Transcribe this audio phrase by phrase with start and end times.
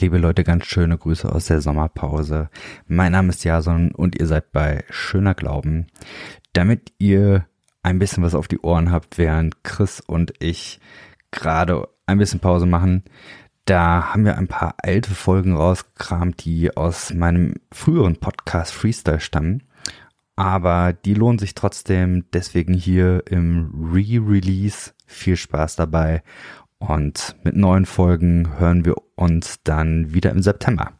[0.00, 2.48] liebe Leute, ganz schöne Grüße aus der Sommerpause.
[2.86, 5.88] Mein Name ist Jason und ihr seid bei Schöner Glauben.
[6.54, 7.46] Damit ihr
[7.82, 10.80] ein bisschen was auf die Ohren habt, während Chris und ich
[11.30, 13.04] gerade ein bisschen Pause machen,
[13.66, 19.64] da haben wir ein paar alte Folgen rausgekramt, die aus meinem früheren Podcast Freestyle stammen.
[20.34, 24.92] Aber die lohnen sich trotzdem, deswegen hier im Re-Release.
[25.06, 26.22] Viel Spaß dabei
[26.80, 30.92] und mit neuen Folgen hören wir uns dann wieder im September.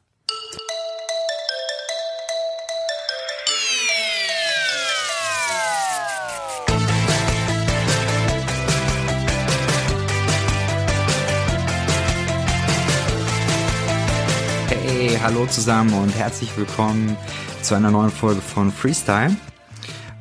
[14.68, 17.16] Hey, hallo zusammen und herzlich willkommen
[17.62, 19.34] zu einer neuen Folge von Freestyle.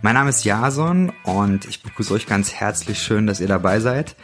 [0.02, 4.16] Mein Name ist Jason und ich begrüße euch ganz herzlich schön, dass ihr dabei seid.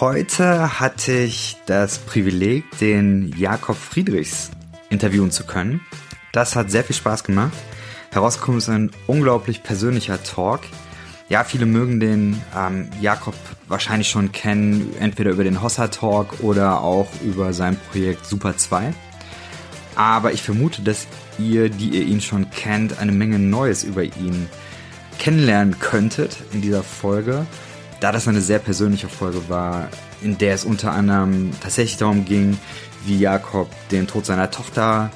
[0.00, 4.50] Heute hatte ich das Privileg, den Jakob Friedrichs
[4.90, 5.82] interviewen zu können.
[6.32, 7.52] Das hat sehr viel Spaß gemacht.
[8.10, 10.62] Herausgekommen ist ein unglaublich persönlicher Talk.
[11.28, 13.36] Ja, viele mögen den ähm, Jakob
[13.68, 18.92] wahrscheinlich schon kennen, entweder über den Hossa Talk oder auch über sein Projekt Super 2.
[19.94, 21.06] Aber ich vermute, dass
[21.38, 24.48] ihr, die ihr ihn schon kennt, eine Menge Neues über ihn
[25.20, 27.46] kennenlernen könntet in dieser Folge
[28.04, 29.88] da das eine sehr persönliche Folge war,
[30.20, 32.58] in der es unter anderem tatsächlich darum ging,
[33.06, 35.10] wie Jakob den Tod seiner Tochter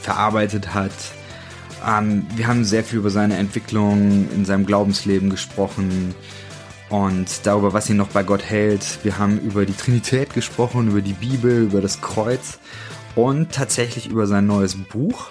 [0.00, 0.92] verarbeitet hat.
[1.84, 6.14] Ähm, wir haben sehr viel über seine Entwicklung in seinem Glaubensleben gesprochen
[6.88, 9.00] und darüber, was ihn noch bei Gott hält.
[9.02, 12.60] Wir haben über die Trinität gesprochen, über die Bibel, über das Kreuz
[13.16, 15.30] und tatsächlich über sein neues Buch,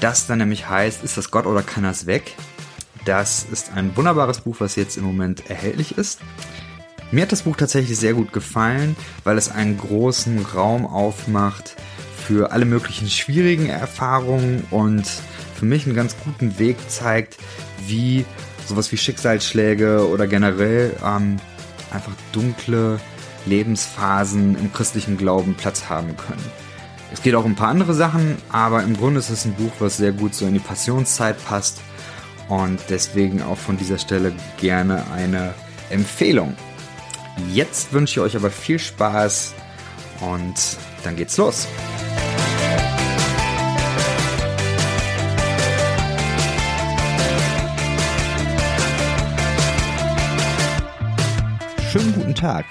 [0.00, 2.34] das dann nämlich heißt, ist das Gott oder kann das weg?
[3.04, 6.20] Das ist ein wunderbares Buch, was jetzt im Moment erhältlich ist.
[7.12, 11.76] Mir hat das Buch tatsächlich sehr gut gefallen, weil es einen großen Raum aufmacht
[12.26, 15.06] für alle möglichen schwierigen Erfahrungen und
[15.56, 17.38] für mich einen ganz guten Weg zeigt,
[17.86, 18.24] wie
[18.66, 21.38] sowas wie Schicksalsschläge oder generell ähm,
[21.90, 23.00] einfach dunkle
[23.46, 26.44] Lebensphasen im christlichen Glauben Platz haben können.
[27.12, 29.72] Es geht auch um ein paar andere Sachen, aber im Grunde ist es ein Buch,
[29.80, 31.80] was sehr gut so in die Passionszeit passt
[32.50, 35.54] und deswegen auch von dieser Stelle gerne eine
[35.88, 36.54] Empfehlung.
[37.52, 39.54] Jetzt wünsche ich euch aber viel Spaß
[40.20, 40.54] und
[41.04, 41.66] dann geht's los.
[51.90, 52.66] Schönen guten Tag.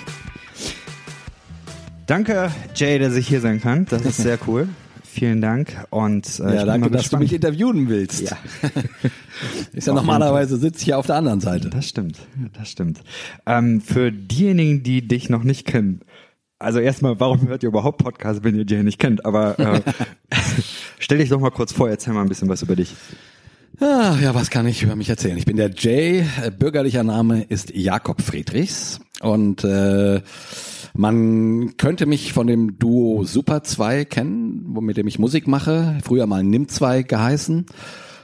[2.05, 3.85] Danke, Jay, dass ich hier sein kann.
[3.85, 4.67] Das ist sehr cool.
[5.11, 5.85] Vielen Dank.
[5.89, 8.21] Und äh, ja, danke, dass du mich interviewen willst.
[8.21, 8.37] Ja.
[9.73, 11.69] ist ja normalerweise sitze ich ja auf der anderen Seite.
[11.71, 12.19] Das stimmt,
[12.53, 12.99] das stimmt.
[13.47, 16.01] Ähm, für diejenigen, die dich noch nicht kennen,
[16.59, 19.25] also erstmal, warum hört ihr überhaupt Podcasts, wenn ihr Jay nicht kennt?
[19.25, 19.81] Aber äh,
[20.99, 22.93] stell dich doch mal kurz vor, erzähl mal ein bisschen was über dich.
[23.79, 25.37] Ah, ja, was kann ich über mich erzählen?
[25.37, 30.21] Ich bin der Jay, äh, bürgerlicher Name ist Jakob Friedrichs und äh,
[30.95, 36.25] man könnte mich von dem Duo Super 2 kennen, mit dem ich Musik mache, früher
[36.25, 37.65] mal Nimm 2 geheißen.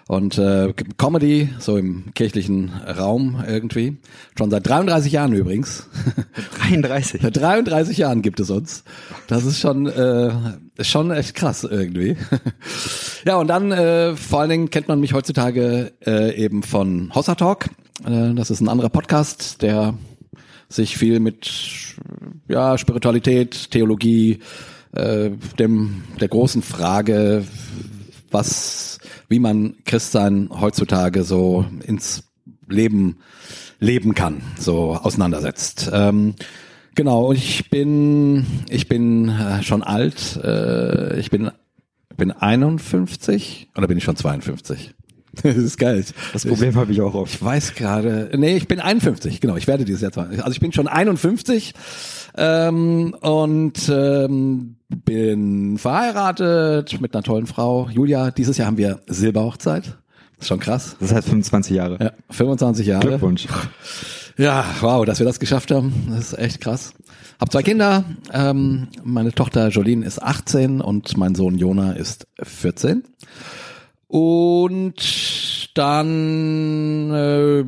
[0.07, 3.97] Und äh, Comedy, so im kirchlichen Raum irgendwie.
[4.37, 5.89] Schon seit 33 Jahren übrigens.
[6.69, 7.21] 33?
[7.23, 8.83] seit 33 Jahren gibt es uns.
[9.25, 10.31] Das ist schon, äh,
[10.81, 12.17] schon echt krass irgendwie.
[13.25, 17.33] ja, und dann äh, vor allen Dingen kennt man mich heutzutage äh, eben von Hossa
[17.33, 17.69] Talk.
[18.05, 19.95] Äh, das ist ein anderer Podcast, der
[20.69, 21.51] sich viel mit
[22.47, 24.39] ja, Spiritualität, Theologie,
[24.93, 27.45] äh, dem, der großen Frage,
[28.31, 28.99] was,
[29.29, 32.23] wie man Christsein heutzutage so ins
[32.67, 33.17] Leben
[33.79, 35.89] leben kann, so auseinandersetzt.
[35.93, 36.35] Ähm,
[36.95, 41.51] genau, ich bin, ich bin äh, schon alt, äh, ich bin,
[42.15, 44.95] bin 51 oder bin ich schon 52?
[45.43, 46.03] Das ist geil.
[46.33, 47.33] Das Problem habe ich auch oft.
[47.33, 50.71] Ich weiß gerade, nee, ich bin 51, genau, ich werde dieses Jahr, also ich bin
[50.73, 51.73] schon 51
[52.37, 58.31] ähm, und ähm, bin verheiratet mit einer tollen Frau, Julia.
[58.31, 59.85] Dieses Jahr haben wir Silberhochzeit.
[59.85, 60.95] Das ist schon krass.
[60.99, 61.97] Das heißt 25 Jahre.
[62.01, 63.07] Ja, 25 Jahre.
[63.07, 63.47] Glückwunsch.
[64.37, 66.07] Ja, wow, dass wir das geschafft haben.
[66.09, 66.93] Das ist echt krass.
[67.39, 68.03] Hab zwei Kinder.
[68.33, 73.03] Ähm, meine Tochter Jolene ist 18 und mein Sohn Jona ist 14.
[74.15, 74.93] Und
[75.73, 77.65] dann, äh,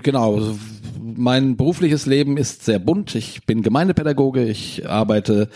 [0.00, 0.54] genau,
[1.02, 3.16] mein berufliches Leben ist sehr bunt.
[3.16, 5.48] Ich bin Gemeindepädagoge, ich arbeite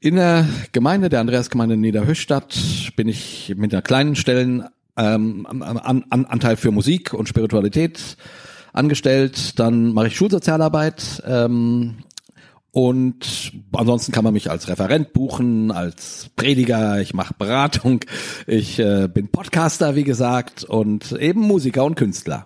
[0.00, 2.58] in der Gemeinde, der Andreasgemeinde Niederhöchstadt,
[2.96, 4.64] bin ich mit einer kleinen Stellen
[4.96, 8.16] ähm, an, an, Anteil für Musik und Spiritualität
[8.72, 9.56] angestellt.
[9.60, 11.98] Dann mache ich Schulsozialarbeit ähm,
[12.76, 18.00] und ansonsten kann man mich als Referent buchen, als Prediger, ich mache Beratung,
[18.46, 22.44] ich äh, bin Podcaster, wie gesagt, und eben Musiker und Künstler.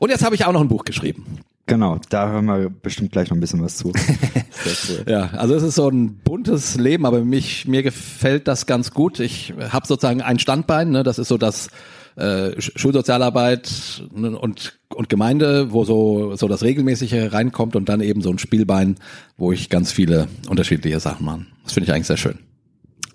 [0.00, 1.38] Und jetzt habe ich auch noch ein Buch geschrieben.
[1.66, 3.92] Genau, da hören wir bestimmt gleich noch ein bisschen was zu.
[4.88, 5.04] cool.
[5.06, 9.20] Ja, also es ist so ein buntes Leben, aber mich mir gefällt das ganz gut.
[9.20, 11.68] Ich habe sozusagen ein Standbein, ne, das ist so das
[12.18, 18.30] äh, Schulsozialarbeit und und Gemeinde, wo so so das regelmäßige reinkommt und dann eben so
[18.30, 18.96] ein Spielbein,
[19.36, 21.46] wo ich ganz viele unterschiedliche Sachen mache.
[21.64, 22.38] Das finde ich eigentlich sehr schön.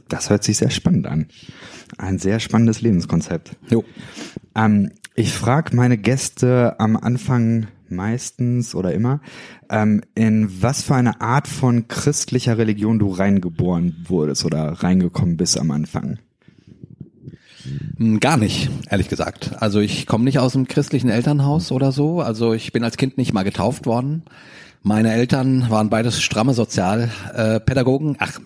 [0.10, 1.28] Das hört sich sehr spannend an.
[1.98, 3.52] Ein sehr spannendes Lebenskonzept.
[3.70, 3.84] Jo.
[4.56, 9.22] Ähm, ich frage meine Gäste am Anfang meistens oder immer,
[9.70, 15.60] ähm, in was für eine Art von christlicher Religion du reingeboren wurdest oder reingekommen bist
[15.60, 16.20] am Anfang.
[17.98, 19.52] Hm, gar nicht, ehrlich gesagt.
[19.60, 22.22] Also ich komme nicht aus einem christlichen Elternhaus oder so.
[22.22, 24.24] Also ich bin als Kind nicht mal getauft worden.
[24.82, 28.18] Meine Eltern waren beides stramme Sozialpädagogen.
[28.20, 28.40] Ach,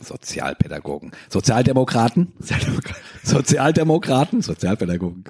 [0.00, 1.12] Sozialpädagogen.
[1.28, 2.32] Sozialdemokraten.
[2.38, 3.02] Sozialdemokraten.
[3.22, 4.42] Sozialdemokraten.
[4.42, 5.24] Sozialpädagogen.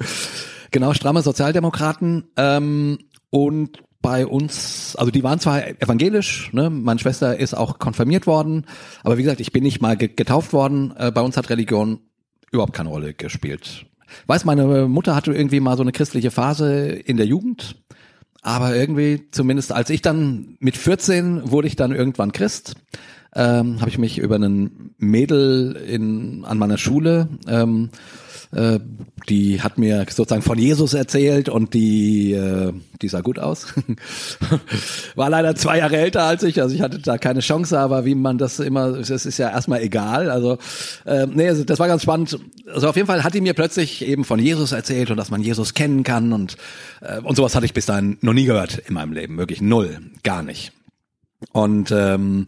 [0.70, 2.24] Genau, stramme Sozialdemokraten.
[2.36, 2.98] Ähm,
[3.30, 8.66] und bei uns, also die waren zwar evangelisch, ne, meine Schwester ist auch konfirmiert worden,
[9.02, 10.92] aber wie gesagt, ich bin nicht mal getauft worden.
[10.98, 12.00] Äh, bei uns hat Religion
[12.54, 13.86] überhaupt keine Rolle gespielt.
[14.26, 17.76] Weiß, meine Mutter hatte irgendwie mal so eine christliche Phase in der Jugend,
[18.42, 22.74] aber irgendwie, zumindest als ich dann mit 14 wurde ich dann irgendwann Christ,
[23.34, 27.90] ähm, habe ich mich über einen Mädel in, an meiner Schule ähm,
[28.52, 28.78] äh,
[29.28, 33.66] die hat mir sozusagen von Jesus erzählt und die, äh, die sah gut aus.
[35.14, 38.14] War leider zwei Jahre älter als ich, also ich hatte da keine Chance, aber wie
[38.14, 40.30] man das immer, das ist ja erstmal egal.
[40.30, 40.58] Also
[41.04, 42.38] äh, nee, also das war ganz spannend.
[42.72, 45.42] Also auf jeden Fall hat die mir plötzlich eben von Jesus erzählt und dass man
[45.42, 46.56] Jesus kennen kann und
[47.00, 49.98] äh, und sowas hatte ich bis dahin noch nie gehört in meinem Leben, wirklich null,
[50.22, 50.72] gar nicht.
[51.52, 52.46] Und ähm,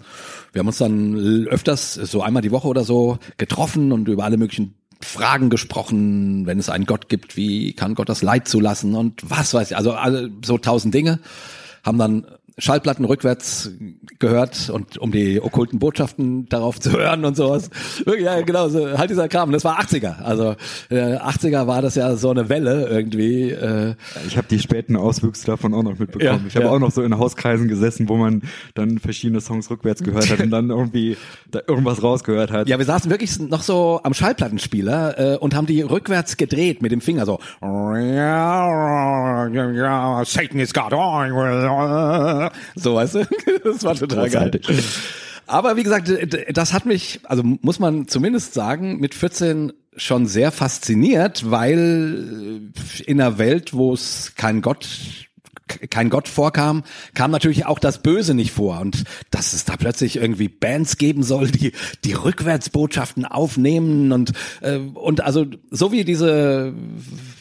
[0.53, 4.37] wir haben uns dann öfters, so einmal die Woche oder so, getroffen und über alle
[4.37, 9.23] möglichen Fragen gesprochen, wenn es einen Gott gibt, wie kann Gott das Leid zulassen und
[9.29, 11.21] was weiß ich, also alle, so tausend Dinge,
[11.85, 12.27] haben dann
[12.59, 13.71] Schallplatten rückwärts
[14.19, 17.69] gehört und um die okkulten Botschaften darauf zu hören und sowas.
[18.19, 19.53] Ja, genau, so, halt dieser Kram.
[19.53, 20.23] Das war 80er.
[20.23, 20.57] Also
[20.89, 23.51] äh, 80er war das ja so eine Welle irgendwie.
[23.51, 23.95] Äh.
[24.27, 26.25] Ich habe die späten Auswüchse davon auch noch mitbekommen.
[26.25, 26.73] Ja, ich habe ja.
[26.73, 28.41] auch noch so in Hauskreisen gesessen, wo man
[28.75, 31.19] dann verschiedene Songs rückwärts gehört hat und dann irgendwie
[31.51, 32.69] da irgendwas rausgehört hat.
[32.69, 36.91] Ja, wir saßen wirklich noch so am Schallplattenspieler äh, und haben die rückwärts gedreht mit
[36.91, 37.39] dem Finger so.
[40.25, 40.95] Satan is God.
[42.75, 43.27] So, weißt du?
[43.65, 44.61] Das war total geil.
[45.47, 46.11] Aber wie gesagt,
[46.53, 52.73] das hat mich, also muss man zumindest sagen, mit 14 schon sehr fasziniert, weil
[53.07, 54.87] in einer Welt, wo es kein Gott
[55.91, 56.85] kein Gott vorkam,
[57.15, 61.25] kam natürlich auch das Böse nicht vor und dass es da plötzlich irgendwie Bands geben
[61.25, 61.73] soll, die
[62.05, 66.73] die Rückwärtsbotschaften aufnehmen und äh, und also so wie diese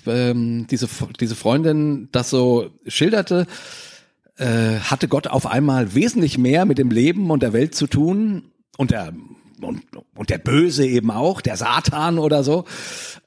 [0.07, 0.87] ähm, diese
[1.19, 3.45] diese Freundin das so schilderte,
[4.37, 8.51] äh, hatte Gott auf einmal wesentlich mehr mit dem Leben und der Welt zu tun
[8.77, 9.13] und der
[9.61, 9.83] und,
[10.15, 12.65] und der Böse eben auch, der Satan oder so,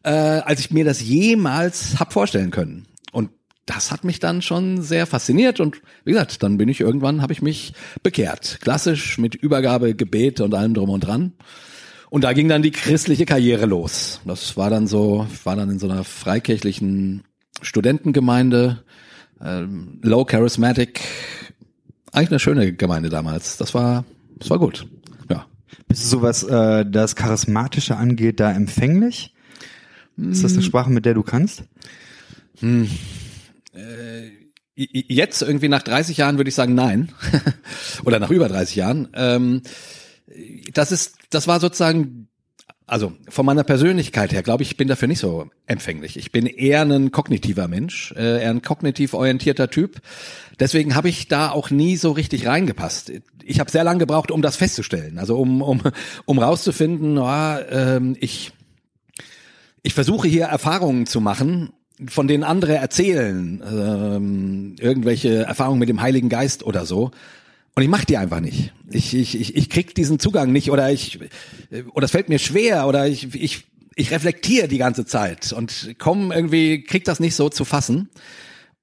[0.02, 2.86] äh, als ich mir das jemals hab vorstellen können.
[3.12, 3.30] Und
[3.66, 7.32] das hat mich dann schon sehr fasziniert und wie gesagt, dann bin ich irgendwann, habe
[7.32, 7.72] ich mich
[8.02, 8.58] bekehrt.
[8.60, 11.32] Klassisch mit Übergabe, Gebet und allem drum und dran.
[12.10, 14.20] Und da ging dann die christliche Karriere los.
[14.24, 17.24] Das war dann so, war dann in so einer freikirchlichen
[17.60, 18.84] Studentengemeinde
[19.44, 21.00] ähm, Low Charismatic,
[22.12, 23.56] eigentlich eine schöne Gemeinde damals.
[23.56, 24.04] Das war,
[24.38, 24.86] das war gut.
[25.30, 25.46] Ja.
[25.86, 29.34] Bist du so was äh, das Charismatische angeht, da empfänglich?
[30.16, 30.66] Ist das eine hm.
[30.66, 31.62] Sprache, mit der du kannst?
[32.58, 32.88] Hm.
[33.72, 34.30] Äh,
[34.74, 37.12] jetzt irgendwie nach 30 Jahren würde ich sagen nein.
[38.04, 39.08] Oder nach über 30 Jahren.
[39.14, 39.62] Ähm,
[40.72, 42.27] das ist, das war sozusagen
[42.88, 46.16] also von meiner Persönlichkeit her glaube ich, bin dafür nicht so empfänglich.
[46.16, 50.00] Ich bin eher ein kognitiver Mensch, äh, eher ein kognitiv orientierter Typ.
[50.58, 53.12] Deswegen habe ich da auch nie so richtig reingepasst.
[53.44, 55.18] Ich habe sehr lange gebraucht, um das festzustellen.
[55.18, 55.82] Also um um
[56.24, 58.52] um rauszufinden, oh, ähm, ich
[59.82, 61.70] ich versuche hier Erfahrungen zu machen,
[62.06, 67.10] von denen andere erzählen, ähm, irgendwelche Erfahrungen mit dem Heiligen Geist oder so.
[67.78, 68.72] Und ich mach die einfach nicht.
[68.90, 71.20] Ich, ich, ich, ich krieg diesen Zugang nicht oder ich
[71.92, 76.32] oder es fällt mir schwer oder ich, ich, ich reflektiere die ganze Zeit und komm
[76.32, 78.08] irgendwie, krieg das nicht so zu fassen.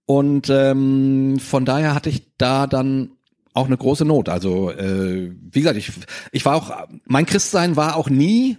[0.06, 3.12] Und ähm, von daher hatte ich da dann
[3.54, 4.30] auch eine große Not.
[4.30, 5.92] Also äh, wie gesagt, ich,
[6.32, 8.56] ich war auch, mein Christsein war auch nie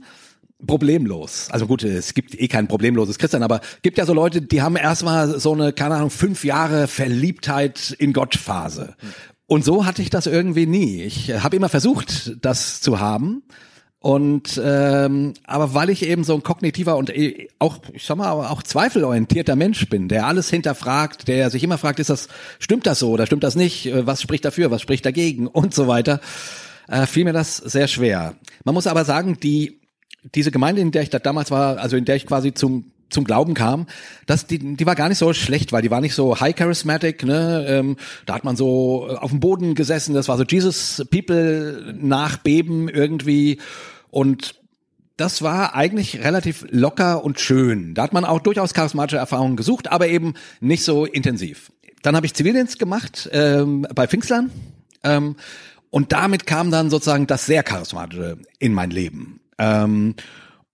[0.66, 1.48] problemlos.
[1.50, 4.76] Also gut, es gibt eh kein problemloses Christsein, aber gibt ja so Leute, die haben
[4.76, 8.96] erstmal so eine, keine Ahnung, fünf Jahre Verliebtheit in Gott Phase
[9.46, 11.02] Und so hatte ich das irgendwie nie.
[11.02, 13.42] Ich habe immer versucht, das zu haben.
[13.98, 18.30] Und ähm, aber weil ich eben so ein kognitiver und äh, auch, ich sag mal,
[18.30, 23.00] auch zweifelorientierter Mensch bin, der alles hinterfragt, der sich immer fragt, ist das, stimmt das
[23.00, 23.86] so oder stimmt das nicht?
[23.86, 26.20] Äh, was spricht dafür, was spricht dagegen und so weiter,
[26.88, 28.36] äh, fiel mir das sehr schwer.
[28.64, 29.80] Man muss aber sagen, die
[30.34, 33.24] diese Gemeinde, in der ich da damals war, also in der ich quasi zum zum
[33.24, 33.86] Glauben kam,
[34.26, 37.24] dass die, die war gar nicht so schlecht, weil die war nicht so high charismatic,
[37.24, 37.64] ne?
[37.68, 37.96] Ähm,
[38.26, 43.60] da hat man so auf dem Boden gesessen, das war so Jesus People nachbeben irgendwie
[44.10, 44.56] und
[45.16, 47.94] das war eigentlich relativ locker und schön.
[47.94, 51.72] Da hat man auch durchaus charismatische Erfahrungen gesucht, aber eben nicht so intensiv.
[52.02, 54.50] Dann habe ich Zivildienst gemacht ähm, bei Pfingstlern
[55.02, 55.36] ähm,
[55.90, 59.40] und damit kam dann sozusagen das sehr charismatische in mein Leben.
[59.58, 60.14] Ähm,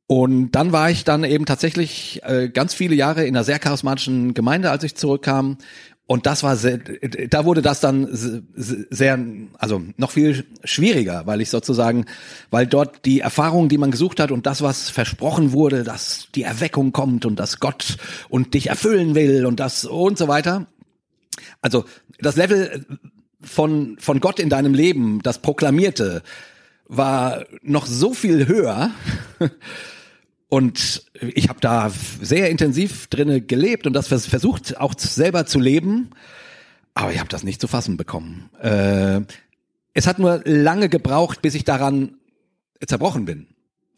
[0.06, 4.35] und dann war ich dann eben tatsächlich äh, ganz viele Jahre in einer sehr charismatischen
[4.35, 5.59] Gemeinde, als ich zurückkam.
[6.06, 9.18] Und das war sehr, da wurde das dann sehr,
[9.56, 12.04] also noch viel schwieriger, weil ich sozusagen,
[12.50, 16.42] weil dort die Erfahrungen, die man gesucht hat und das, was versprochen wurde, dass die
[16.42, 17.97] Erweckung kommt und dass Gott
[18.28, 20.66] und dich erfüllen will und das und so weiter.
[21.62, 21.85] Also
[22.18, 22.85] das Level
[23.40, 26.23] von, von Gott in deinem Leben, das Proklamierte,
[26.96, 28.90] war noch so viel höher.
[30.49, 36.11] Und ich habe da sehr intensiv drinne gelebt und das versucht auch selber zu leben.
[36.92, 38.50] Aber ich habe das nicht zu fassen bekommen.
[38.61, 39.22] Äh,
[39.94, 42.16] es hat nur lange gebraucht, bis ich daran
[42.87, 43.46] zerbrochen bin.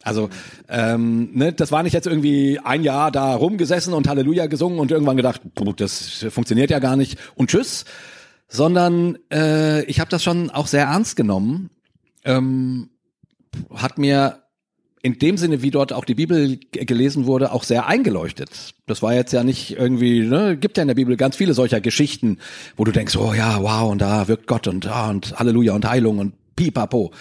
[0.01, 0.29] Also
[0.69, 4.91] ähm, ne, das war nicht jetzt irgendwie ein Jahr da rumgesessen und Halleluja gesungen und
[4.91, 5.41] irgendwann gedacht,
[5.77, 7.83] das funktioniert ja gar nicht und tschüss,
[8.47, 11.69] sondern äh, ich habe das schon auch sehr ernst genommen.
[12.25, 12.89] Ähm,
[13.73, 14.41] hat mir
[15.05, 18.73] in dem Sinne, wie dort auch die Bibel gelesen wurde, auch sehr eingeleuchtet.
[18.87, 21.79] Das war jetzt ja nicht irgendwie, ne, gibt ja in der Bibel ganz viele solcher
[21.79, 22.39] Geschichten,
[22.75, 25.87] wo du denkst, oh ja, wow, und da wirkt Gott und, ah, und Halleluja und
[25.87, 27.11] Heilung und pipapo.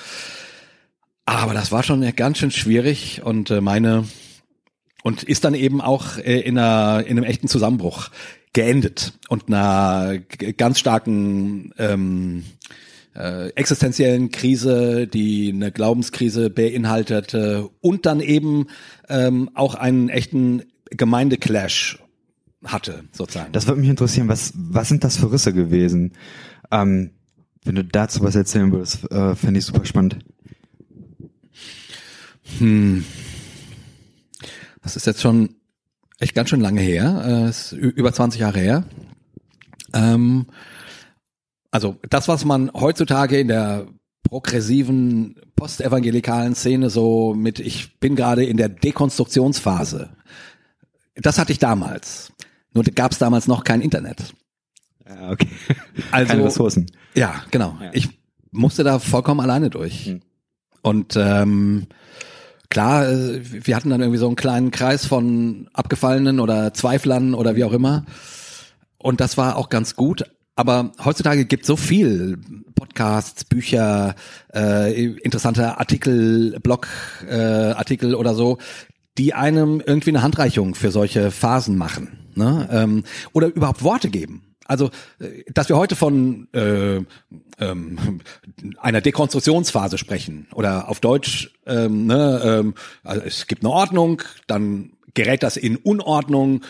[1.26, 4.08] Aber das war schon ganz schön schwierig und äh, meine,
[5.02, 8.08] und ist dann eben auch äh, in, einer, in einem echten Zusammenbruch
[8.54, 10.20] geendet und einer
[10.56, 12.44] ganz starken ähm,
[13.16, 18.66] äh, existenziellen Krise, die eine Glaubenskrise beinhaltete und dann eben
[19.08, 21.98] ähm, auch einen echten Gemeindeclash
[22.64, 23.52] hatte, sozusagen.
[23.52, 26.12] Das würde mich interessieren, was, was sind das für Risse gewesen?
[26.70, 27.10] Ähm,
[27.64, 30.18] wenn du dazu was erzählen würdest, äh, fände ich super spannend.
[32.58, 33.04] Hm.
[34.82, 35.56] Das ist jetzt schon
[36.18, 38.84] echt ganz schön lange her, äh, ist über 20 Jahre her.
[39.92, 40.46] Ähm,
[41.74, 43.88] also das, was man heutzutage in der
[44.22, 50.10] progressiven postevangelikalen Szene so mit, ich bin gerade in der Dekonstruktionsphase.
[51.16, 52.32] Das hatte ich damals.
[52.74, 54.34] Nur gab es damals noch kein Internet.
[55.04, 55.48] Ja, okay.
[56.12, 56.86] Also, Keine Ressourcen.
[57.14, 57.76] Ja, genau.
[57.82, 57.90] Ja.
[57.92, 58.08] Ich
[58.52, 60.06] musste da vollkommen alleine durch.
[60.06, 60.20] Hm.
[60.80, 61.88] Und ähm,
[62.70, 67.56] klar, äh, wir hatten dann irgendwie so einen kleinen Kreis von Abgefallenen oder Zweiflern oder
[67.56, 68.04] wie auch immer.
[68.96, 70.24] Und das war auch ganz gut,
[70.56, 72.38] aber heutzutage gibt so viel
[72.74, 74.14] Podcasts, Bücher,
[74.54, 78.58] äh, interessante Artikel, Blogartikel äh, oder so,
[79.18, 82.68] die einem irgendwie eine Handreichung für solche Phasen machen, ne?
[82.70, 84.54] ähm, oder überhaupt Worte geben.
[84.66, 87.00] Also, äh, dass wir heute von äh,
[87.58, 88.20] ähm,
[88.78, 94.92] einer Dekonstruktionsphase sprechen oder auf Deutsch, ähm, ne, ähm, also es gibt eine Ordnung, dann
[95.14, 96.62] gerät das in Unordnung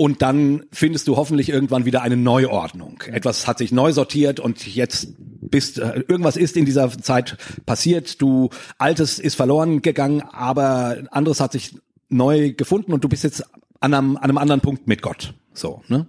[0.00, 3.02] und dann findest du hoffentlich irgendwann wieder eine Neuordnung.
[3.12, 8.22] Etwas hat sich neu sortiert und jetzt bist äh, irgendwas ist in dieser Zeit passiert.
[8.22, 11.76] Du altes ist verloren gegangen, aber anderes hat sich
[12.08, 13.44] neu gefunden und du bist jetzt
[13.80, 15.34] an einem, an einem anderen Punkt mit Gott.
[15.52, 16.06] So, ne?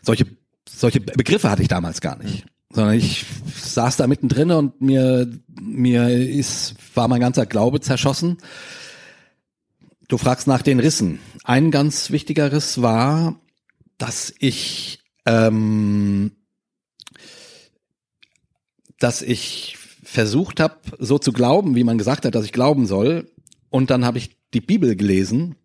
[0.00, 0.24] Solche
[0.66, 2.46] solche Begriffe hatte ich damals gar nicht.
[2.70, 5.30] Sondern ich saß da mittendrin und mir,
[5.60, 8.38] mir ist, war mein ganzer Glaube zerschossen.
[10.08, 11.20] Du fragst nach den Rissen.
[11.44, 13.38] Ein ganz wichtiger Riss war,
[13.98, 16.32] dass ich, ähm,
[18.98, 23.30] dass ich versucht habe, so zu glauben, wie man gesagt hat, dass ich glauben soll.
[23.68, 25.56] Und dann habe ich die Bibel gelesen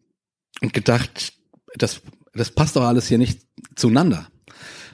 [0.62, 1.33] und gedacht,
[1.75, 2.01] das,
[2.33, 3.39] das passt doch alles hier nicht
[3.75, 4.27] zueinander.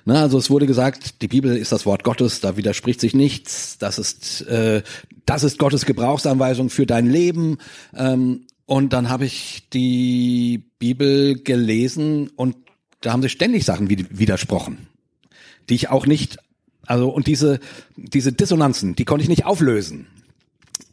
[0.06, 3.80] Ne, also es wurde gesagt, die Bibel ist das Wort Gottes, da widerspricht sich nichts.
[3.80, 4.84] Das ist, äh,
[5.26, 7.58] das ist Gottes Gebrauchsanweisung für dein Leben.
[7.96, 12.56] Ähm, und dann habe ich die Bibel gelesen und
[13.02, 14.86] da haben sich ständig Sachen widersprochen,
[15.70, 16.38] die ich auch nicht,
[16.86, 17.60] also und diese,
[17.96, 20.06] diese Dissonanzen, die konnte ich nicht auflösen.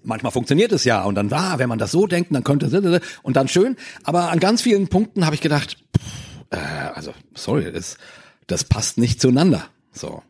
[0.03, 3.37] Manchmal funktioniert es ja und dann, ah, wenn man das so denkt, dann könnte und
[3.37, 3.77] dann schön.
[4.05, 6.57] Aber an ganz vielen Punkten habe ich gedacht, pff, äh,
[6.95, 7.99] also sorry, das,
[8.47, 9.69] das passt nicht zueinander.
[9.93, 10.23] So.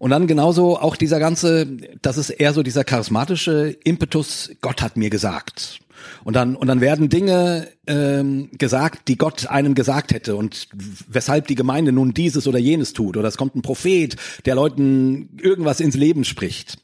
[0.00, 1.66] Und dann genauso auch dieser ganze,
[2.02, 5.78] das ist eher so dieser charismatische Impetus, Gott hat mir gesagt.
[6.24, 10.68] Und dann, und dann werden Dinge ähm, gesagt, die Gott einem gesagt hätte und
[11.08, 13.16] weshalb die Gemeinde nun dieses oder jenes tut.
[13.16, 16.78] Oder es kommt ein Prophet, der Leuten irgendwas ins Leben spricht.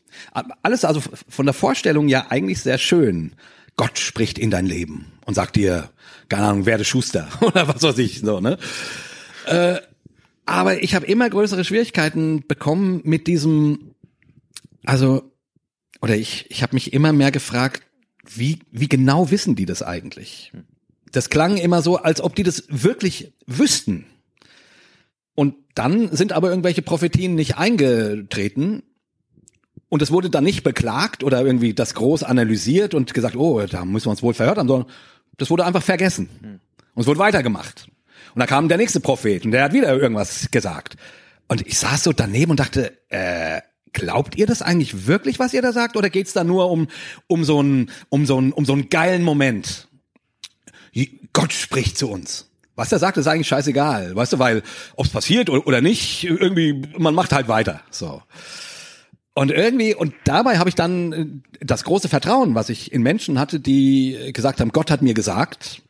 [0.63, 3.33] Alles also von der Vorstellung ja eigentlich sehr schön.
[3.77, 5.91] Gott spricht in dein Leben und sagt dir,
[6.29, 8.59] keine Ahnung, werde Schuster oder was weiß ich, so, ne?
[9.47, 9.77] Äh,
[10.47, 13.95] aber ich habe immer größere Schwierigkeiten bekommen mit diesem,
[14.85, 15.23] also,
[16.03, 17.83] oder ich, ich habe mich immer mehr gefragt,
[18.37, 20.53] wie, wie genau wissen die das eigentlich?
[21.13, 24.07] Das klang immer so, als ob die das wirklich wüssten.
[25.35, 28.83] Und dann sind aber irgendwelche Prophetien nicht eingetreten.
[29.89, 33.85] Und es wurde dann nicht beklagt oder irgendwie das groß analysiert und gesagt, oh, da
[33.85, 34.91] müssen wir uns wohl verhört haben, sondern
[35.37, 36.29] das wurde einfach vergessen.
[36.95, 37.89] Und es wurde weitergemacht.
[38.35, 40.97] Und da kam der nächste Prophet und der hat wieder irgendwas gesagt.
[41.49, 43.61] Und ich saß so daneben und dachte, äh,
[43.93, 46.89] glaubt ihr das eigentlich wirklich, was ihr da sagt, oder geht's da nur um
[47.27, 49.89] um so einen um so um so geilen Moment?
[51.33, 52.51] Gott spricht zu uns.
[52.75, 54.63] Was er sagt, ist eigentlich scheißegal, weißt du, weil
[54.97, 57.83] ob's passiert oder nicht, irgendwie man macht halt weiter.
[57.91, 58.23] So.
[59.35, 61.27] Und irgendwie und dabei habe ich dann äh,
[61.61, 65.83] das große Vertrauen, was ich in Menschen hatte, die gesagt haben, Gott hat mir gesagt,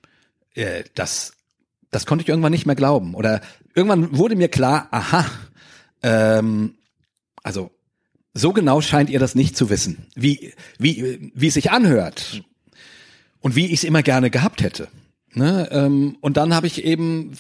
[0.55, 1.33] äh, dass
[1.91, 3.15] das konnte ich irgendwann nicht mehr glauben.
[3.15, 3.41] Oder
[3.75, 5.27] irgendwann wurde mir klar, aha,
[6.03, 6.77] ähm,
[7.43, 7.71] also
[8.35, 12.43] so genau scheint ihr das nicht zu wissen, wie, wie, wie es sich anhört
[13.41, 14.89] und wie ich es immer gerne gehabt hätte.
[15.33, 17.33] Ne, ähm, und dann habe ich eben,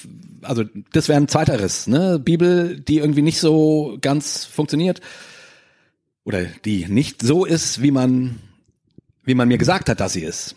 [0.43, 5.01] also das wäre ein zweiter Riss, ne, Bibel, die irgendwie nicht so ganz funktioniert
[6.23, 8.39] oder die nicht so ist, wie man,
[9.25, 10.55] wie man mir gesagt hat, dass sie ist.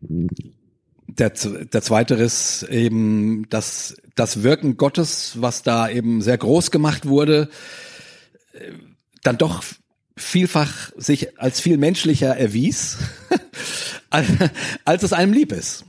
[0.00, 7.06] Der, der zweite ist eben das, das Wirken Gottes, was da eben sehr groß gemacht
[7.06, 7.48] wurde,
[9.26, 9.62] dann doch
[10.16, 12.98] vielfach sich als viel menschlicher erwies,
[14.84, 15.84] als es einem lieb ist.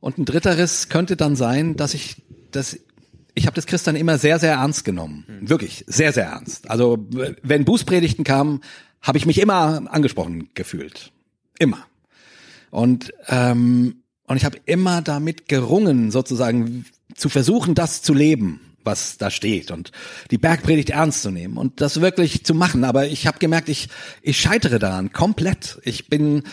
[0.00, 2.16] Und ein dritter Riss könnte dann sein, dass ich
[2.50, 2.78] das
[3.34, 6.70] ich habe das Christian immer sehr sehr ernst genommen, wirklich sehr sehr ernst.
[6.70, 6.98] Also
[7.42, 8.60] wenn Bußpredigten kamen,
[9.00, 11.12] habe ich mich immer angesprochen gefühlt,
[11.58, 11.86] immer.
[12.70, 19.18] Und ähm, und ich habe immer damit gerungen, sozusagen zu versuchen, das zu leben, was
[19.18, 19.92] da steht und
[20.30, 22.84] die Bergpredigt ernst zu nehmen und das wirklich zu machen.
[22.84, 23.88] Aber ich habe gemerkt, ich,
[24.22, 25.78] ich scheitere daran komplett.
[25.84, 26.44] Ich bin,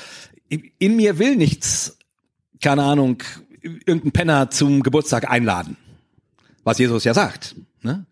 [0.50, 1.98] in mir will nichts,
[2.62, 3.24] keine Ahnung,
[3.62, 5.78] irgendeinen Penner zum Geburtstag einladen.
[6.64, 7.56] Was Jesus ja sagt.
[7.82, 8.06] Ne?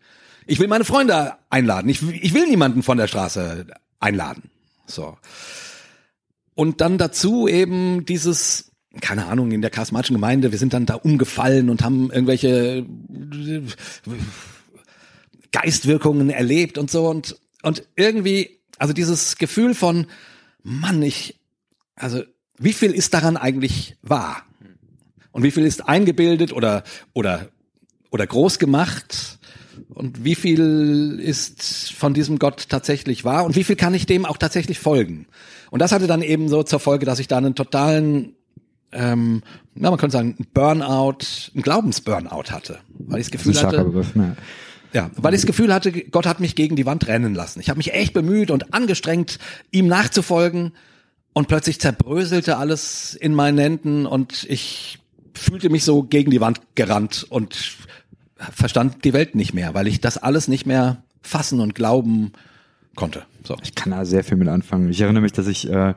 [0.46, 1.88] Ich will meine Freunde einladen.
[1.88, 3.66] Ich, ich will niemanden von der Straße
[4.00, 4.50] einladen.
[4.86, 5.16] So.
[6.54, 8.67] Und dann dazu eben dieses
[9.00, 12.86] keine Ahnung, in der charismatischen Gemeinde, wir sind dann da umgefallen und haben irgendwelche
[15.52, 20.06] Geistwirkungen erlebt und so und, und irgendwie, also dieses Gefühl von,
[20.62, 21.40] Mann, ich,
[21.94, 22.22] also
[22.58, 24.42] wie viel ist daran eigentlich wahr?
[25.32, 26.82] Und wie viel ist eingebildet oder,
[27.12, 27.48] oder,
[28.10, 29.38] oder groß gemacht?
[29.90, 33.44] Und wie viel ist von diesem Gott tatsächlich wahr?
[33.44, 35.26] Und wie viel kann ich dem auch tatsächlich folgen?
[35.70, 38.34] Und das hatte dann eben so zur Folge, dass ich da einen totalen
[38.92, 39.42] ähm,
[39.74, 41.18] na, man könnte sagen, ein Burnout,
[41.54, 44.36] ein Glaubensburnout hatte, weil ich das Gefühl das hatte, Begriff, ne?
[44.92, 47.60] ja, weil ich das Gefühl hatte, Gott hat mich gegen die Wand rennen lassen.
[47.60, 49.38] Ich habe mich echt bemüht und angestrengt,
[49.70, 50.72] ihm nachzufolgen
[51.32, 54.98] und plötzlich zerbröselte alles in meinen Händen und ich
[55.34, 57.76] fühlte mich so gegen die Wand gerannt und
[58.36, 62.32] verstand die Welt nicht mehr, weil ich das alles nicht mehr fassen und glauben
[62.96, 63.24] konnte.
[63.44, 63.56] So.
[63.62, 64.90] Ich kann da sehr viel mit anfangen.
[64.90, 65.94] Ich erinnere mich, dass ich äh,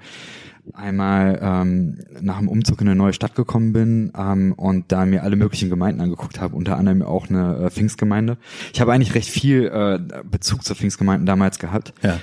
[0.73, 5.23] einmal ähm, nach dem Umzug in eine neue Stadt gekommen bin ähm, und da mir
[5.23, 8.37] alle möglichen Gemeinden angeguckt habe, unter anderem auch eine äh, Pfingstgemeinde.
[8.73, 11.93] Ich habe eigentlich recht viel äh, Bezug zur Pfingstgemeinden damals gehabt.
[12.01, 12.19] Ja.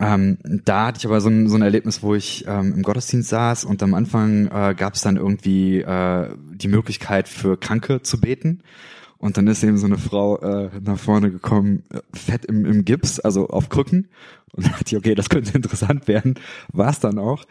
[0.00, 3.28] Ähm, da hatte ich aber so ein, so ein Erlebnis, wo ich ähm, im Gottesdienst
[3.28, 8.20] saß und am Anfang äh, gab es dann irgendwie äh, die Möglichkeit für Kranke zu
[8.20, 8.62] beten.
[9.22, 12.84] Und dann ist eben so eine Frau äh, nach vorne gekommen, äh, fett im, im
[12.84, 14.08] Gips, also auf Krücken.
[14.50, 16.34] Und dachte ich, okay, das könnte interessant werden.
[16.72, 17.44] War es dann auch.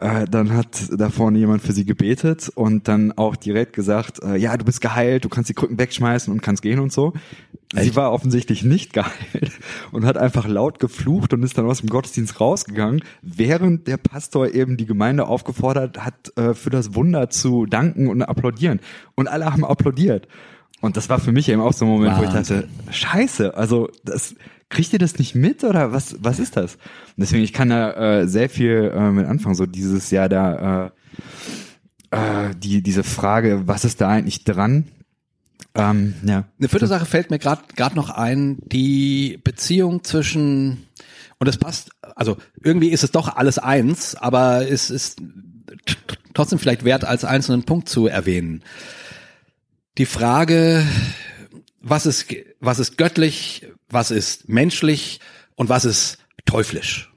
[0.00, 4.36] Äh, dann hat da vorne jemand für sie gebetet und dann auch direkt gesagt, äh,
[4.36, 7.14] ja, du bist geheilt, du kannst die Krücken wegschmeißen und kannst gehen und so.
[7.74, 7.84] Echt?
[7.84, 9.52] Sie war offensichtlich nicht geheilt
[9.92, 14.52] und hat einfach laut geflucht und ist dann aus dem Gottesdienst rausgegangen, während der Pastor
[14.52, 18.80] eben die Gemeinde aufgefordert hat, äh, für das Wunder zu danken und applaudieren.
[19.14, 20.28] Und alle haben applaudiert.
[20.84, 22.34] Und das war für mich eben auch so ein Moment, Wahnsinn.
[22.34, 24.34] wo ich dachte, scheiße, also das
[24.68, 26.74] kriegt ihr das nicht mit oder was was ist das?
[26.74, 30.92] Und deswegen ich kann da äh, sehr viel äh, mit anfangen, so dieses Jahr da
[32.10, 34.88] äh, äh, die diese Frage, was ist da eigentlich dran?
[35.74, 36.44] Ähm, ja.
[36.58, 40.86] Eine vierte Sache fällt mir gerade gerade noch ein, die Beziehung zwischen
[41.38, 45.22] und es passt, also irgendwie ist es doch alles eins, aber es ist
[46.34, 48.62] trotzdem vielleicht wert, als einzelnen Punkt zu erwähnen.
[49.96, 50.84] Die Frage,
[51.80, 52.26] was ist,
[52.58, 55.20] was ist göttlich, was ist menschlich
[55.54, 57.12] und was ist teuflisch?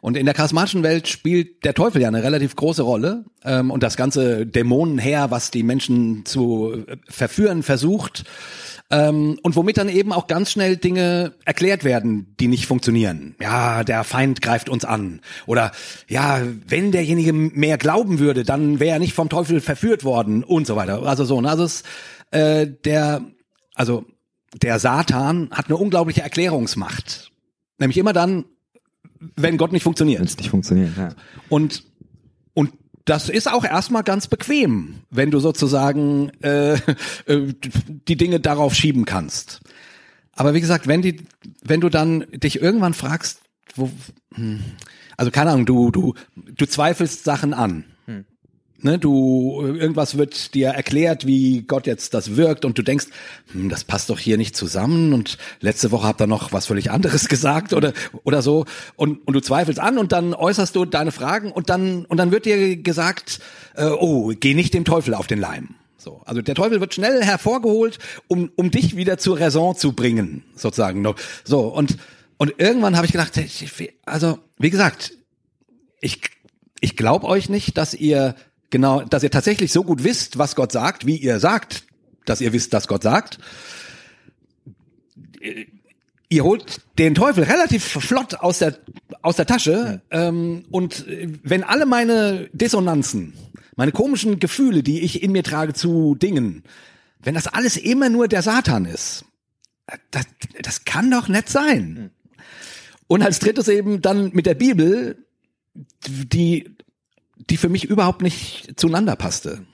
[0.00, 3.82] Und in der charismatischen Welt spielt der Teufel ja eine relativ große Rolle ähm, und
[3.82, 8.24] das ganze Dämonenheer, was die Menschen zu äh, verführen versucht
[8.90, 13.36] ähm, und womit dann eben auch ganz schnell Dinge erklärt werden, die nicht funktionieren.
[13.40, 15.72] Ja, der Feind greift uns an oder
[16.08, 20.66] ja, wenn derjenige mehr glauben würde, dann wäre er nicht vom Teufel verführt worden und
[20.66, 21.02] so weiter.
[21.04, 21.50] Also so, ne?
[21.50, 21.84] also es,
[22.30, 23.22] äh, der,
[23.74, 24.04] also
[24.60, 27.30] der Satan hat eine unglaubliche Erklärungsmacht.
[27.78, 28.44] Nämlich immer dann,
[29.36, 30.20] wenn Gott nicht funktioniert.
[30.20, 31.10] Wenn es nicht funktioniert, ja.
[31.48, 31.89] Und, und
[33.04, 37.54] das ist auch erstmal ganz bequem, wenn du sozusagen äh, äh,
[38.08, 39.60] die Dinge darauf schieben kannst.
[40.32, 41.24] Aber wie gesagt, wenn die,
[41.62, 43.40] wenn du dann dich irgendwann fragst,
[43.74, 43.90] wo,
[44.34, 44.60] hm,
[45.16, 47.84] also keine Ahnung, du, du, du zweifelst Sachen an
[48.82, 53.06] ne, du irgendwas wird dir erklärt, wie Gott jetzt das wirkt und du denkst,
[53.52, 56.90] hm, das passt doch hier nicht zusammen und letzte Woche habt ihr noch was völlig
[56.90, 57.92] anderes gesagt oder
[58.24, 58.64] oder so
[58.96, 62.30] und und du zweifelst an und dann äußerst du deine Fragen und dann und dann
[62.30, 63.40] wird dir gesagt,
[63.74, 65.74] äh, oh, geh nicht dem Teufel auf den Leim.
[65.96, 70.44] So, also der Teufel wird schnell hervorgeholt, um um dich wieder zur Raison zu bringen,
[70.54, 71.06] sozusagen.
[71.44, 71.98] So und
[72.38, 73.38] und irgendwann habe ich gedacht,
[74.06, 75.12] also wie gesagt,
[76.00, 76.20] ich
[76.80, 78.34] ich glaube euch nicht, dass ihr
[78.70, 81.84] Genau, dass ihr tatsächlich so gut wisst, was Gott sagt, wie ihr sagt,
[82.24, 83.38] dass ihr wisst, dass Gott sagt.
[86.28, 88.78] Ihr holt den Teufel relativ flott aus der
[89.22, 90.28] aus der Tasche ja.
[90.28, 91.04] ähm, und
[91.42, 93.34] wenn alle meine Dissonanzen,
[93.76, 96.62] meine komischen Gefühle, die ich in mir trage zu Dingen,
[97.22, 99.24] wenn das alles immer nur der Satan ist,
[100.10, 100.24] das,
[100.62, 102.10] das kann doch nett sein.
[103.08, 105.18] Und als drittes eben dann mit der Bibel,
[106.06, 106.76] die
[107.50, 109.66] die für mich überhaupt nicht zueinander passte.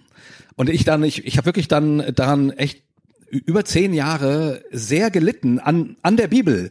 [0.56, 2.82] Und ich dann, ich, ich habe wirklich dann daran echt
[3.30, 6.70] über zehn Jahre sehr gelitten an, an der Bibel,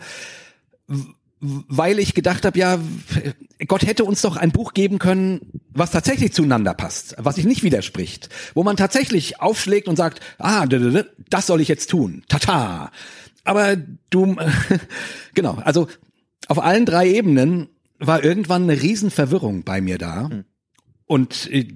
[1.40, 2.80] weil ich gedacht habe, ja,
[3.68, 7.64] Gott hätte uns doch ein Buch geben können, was tatsächlich zueinander passt, was sich nicht
[7.64, 12.92] widerspricht, wo man tatsächlich aufschlägt und sagt, ah, das soll ich jetzt tun, tata.
[13.44, 13.76] Aber
[14.10, 14.36] du,
[15.36, 15.88] genau, also
[16.48, 20.30] auf allen drei Ebenen war irgendwann eine Riesenverwirrung bei mir da.
[20.30, 20.46] Hm.
[21.06, 21.68] Und äh,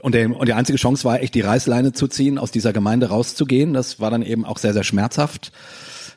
[0.00, 3.10] und, der, und die einzige Chance war echt die Reißleine zu ziehen, aus dieser Gemeinde
[3.10, 3.74] rauszugehen.
[3.74, 5.52] Das war dann eben auch sehr, sehr schmerzhaft.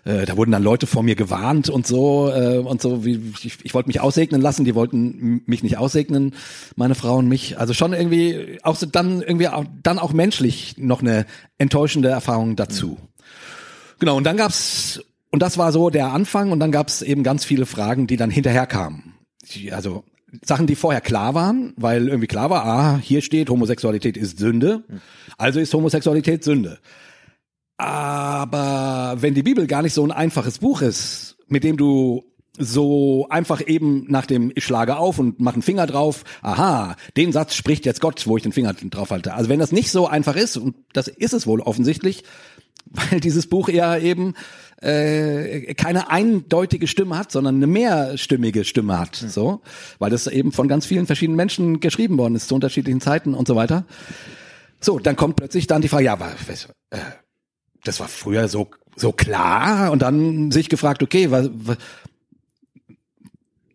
[0.03, 3.03] Äh, da wurden dann Leute vor mir gewarnt und so äh, und so.
[3.05, 6.33] Wie ich, ich wollte mich aussegnen lassen, die wollten mich nicht aussegnen,
[6.75, 7.59] meine Frau und mich.
[7.59, 11.25] Also schon irgendwie auch so dann irgendwie auch, dann auch menschlich noch eine
[11.57, 12.97] enttäuschende Erfahrung dazu.
[12.99, 13.07] Mhm.
[13.99, 14.17] Genau.
[14.17, 17.65] Und dann gab's und das war so der Anfang und dann gab's eben ganz viele
[17.65, 19.13] Fragen, die dann hinterher kamen.
[19.71, 20.03] Also
[20.43, 24.83] Sachen, die vorher klar waren, weil irgendwie klar war, ah, hier steht, Homosexualität ist Sünde,
[25.37, 26.79] also ist Homosexualität Sünde.
[27.77, 32.23] Aber wenn die Bibel gar nicht so ein einfaches Buch ist, mit dem du
[32.57, 37.31] so einfach eben nach dem ich schlage auf und mache einen Finger drauf, aha, den
[37.31, 39.35] Satz spricht jetzt Gott, wo ich den Finger drauf halte.
[39.35, 42.23] Also wenn das nicht so einfach ist, und das ist es wohl offensichtlich,
[42.85, 44.33] weil dieses Buch eher eben
[44.81, 49.29] äh, keine eindeutige Stimme hat, sondern eine mehrstimmige Stimme hat, mhm.
[49.29, 49.61] so,
[49.99, 53.47] weil das eben von ganz vielen verschiedenen Menschen geschrieben worden ist zu unterschiedlichen Zeiten und
[53.47, 53.85] so weiter.
[54.79, 56.31] So, dann kommt plötzlich dann die Frage, ja, aber
[56.89, 56.97] äh,
[57.83, 61.77] das war früher so so klar und dann sich gefragt, okay, was, was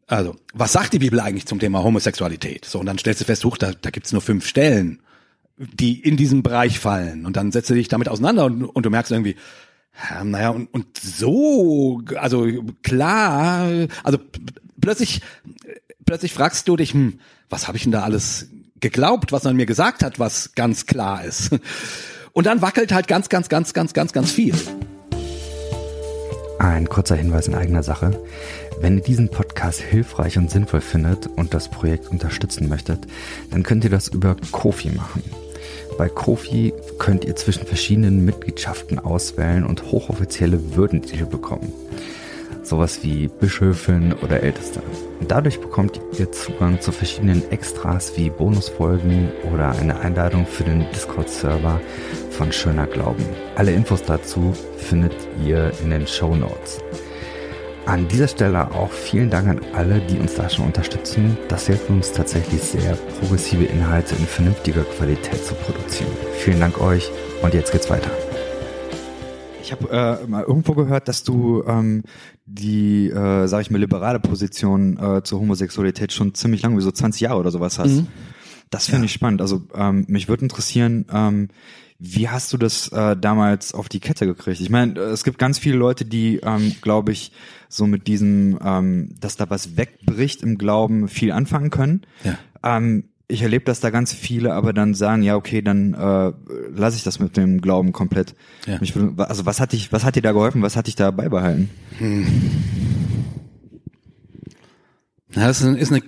[0.08, 2.66] also, was sagt die Bibel eigentlich zum Thema Homosexualität?
[2.66, 5.00] So, und dann stellst du fest, huch, da, da gibt's nur fünf Stellen,
[5.56, 7.24] die in diesen Bereich fallen.
[7.24, 9.36] Und dann setzt du dich damit auseinander und, und du merkst irgendwie,
[10.10, 12.46] ja, naja, und, und so, also
[12.82, 14.18] klar, also
[14.80, 15.20] plötzlich,
[16.04, 17.18] plötzlich fragst du dich, hm,
[17.50, 18.48] was habe ich denn da alles
[18.80, 21.50] geglaubt, was man mir gesagt hat, was ganz klar ist.
[22.32, 24.54] Und dann wackelt halt ganz, ganz, ganz, ganz, ganz, ganz viel.
[26.58, 28.22] Ein kurzer Hinweis in eigener Sache.
[28.80, 33.06] Wenn ihr diesen Podcast hilfreich und sinnvoll findet und das Projekt unterstützen möchtet,
[33.50, 35.22] dann könnt ihr das über Kofi machen.
[35.98, 41.72] Bei Kofi könnt ihr zwischen verschiedenen Mitgliedschaften auswählen und hochoffizielle Würdentitel bekommen.
[42.62, 44.82] Sowas wie Bischöfin oder Ältester.
[45.28, 51.80] Dadurch bekommt ihr Zugang zu verschiedenen Extras wie Bonusfolgen oder eine Einladung für den Discord-Server
[52.30, 53.24] von Schöner Glauben.
[53.56, 56.78] Alle Infos dazu findet ihr in den Show Notes.
[57.84, 61.36] An dieser Stelle auch vielen Dank an alle, die uns da schon unterstützen.
[61.48, 66.12] Das hilft uns tatsächlich sehr, progressive Inhalte in vernünftiger Qualität zu produzieren.
[66.38, 67.10] Vielen Dank euch
[67.42, 68.10] und jetzt geht's weiter.
[69.62, 72.04] Ich habe äh, mal irgendwo gehört, dass du ähm,
[72.46, 76.92] die, äh, sag ich mal, liberale Position äh, zur Homosexualität schon ziemlich lange, wie so
[76.92, 77.90] 20 Jahre oder sowas hast.
[77.90, 78.06] Mhm.
[78.70, 79.04] Das finde ja.
[79.06, 79.40] ich spannend.
[79.40, 81.48] Also ähm, mich würde interessieren, ähm,
[82.04, 84.60] wie hast du das äh, damals auf die Kette gekriegt?
[84.60, 87.30] Ich meine, es gibt ganz viele Leute, die, ähm, glaube ich,
[87.68, 92.02] so mit diesem, ähm, dass da was wegbricht im Glauben, viel anfangen können.
[92.24, 92.38] Ja.
[92.64, 96.32] Ähm, ich erlebe, dass da ganz viele aber dann sagen, ja, okay, dann äh,
[96.74, 98.34] lasse ich das mit dem Glauben komplett.
[98.66, 98.80] Ja.
[99.18, 101.70] Also was hat dich, was hat dir da geholfen, was hat dich da beibehalten?
[101.98, 102.26] Hm.
[105.34, 106.02] Das ist eine,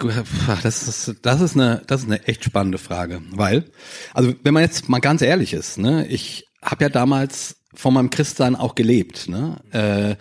[0.62, 3.64] das ist, das ist eine, das ist eine echt spannende Frage, weil,
[4.12, 8.10] also wenn man jetzt mal ganz ehrlich ist, ne, ich habe ja damals von meinem
[8.10, 10.16] Christsein auch gelebt, ne, äh,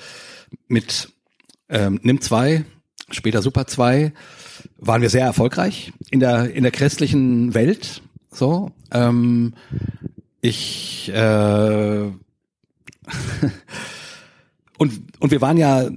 [0.68, 1.10] mit
[1.70, 2.64] ähm, Nimm 2,
[3.12, 4.14] später Super 2,
[4.78, 8.72] waren wir sehr erfolgreich in der in der christlichen Welt, so.
[8.92, 9.54] Ähm,
[10.40, 12.04] ich äh,
[14.78, 15.90] und und wir waren ja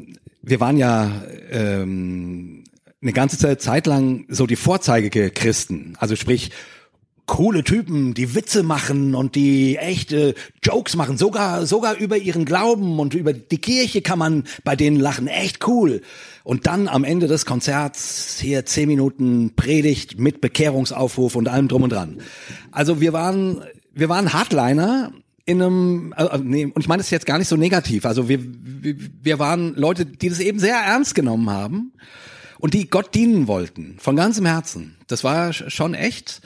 [0.42, 2.64] wir waren ja ähm,
[3.06, 5.94] eine ganze Zeit lang so die vorzeigige Christen.
[5.98, 6.50] Also sprich,
[7.26, 12.98] coole Typen, die Witze machen und die echte Jokes machen, sogar sogar über ihren Glauben
[12.98, 16.02] und über die Kirche kann man bei denen lachen, echt cool.
[16.42, 21.82] Und dann am Ende des Konzerts hier zehn Minuten Predigt mit Bekehrungsaufruf und allem drum
[21.82, 22.18] und dran.
[22.72, 25.12] Also wir waren wir waren Hardliner
[25.44, 28.04] in einem äh, nee, und ich meine das jetzt gar nicht so negativ.
[28.04, 31.92] Also wir wir waren Leute, die das eben sehr ernst genommen haben
[32.58, 34.96] und die Gott dienen wollten, von ganzem Herzen.
[35.06, 36.40] Das war schon echt.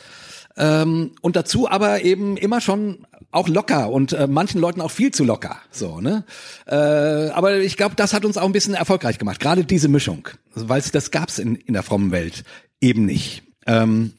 [0.56, 5.12] Ähm, und dazu aber eben immer schon auch locker und äh, manchen Leuten auch viel
[5.12, 5.56] zu locker.
[5.70, 6.24] So, ne?
[6.66, 10.28] Äh, aber ich glaube, das hat uns auch ein bisschen erfolgreich gemacht, gerade diese Mischung,
[10.54, 12.44] weil das gab's in, in der frommen Welt
[12.80, 13.42] eben nicht.
[13.66, 14.12] Ähm,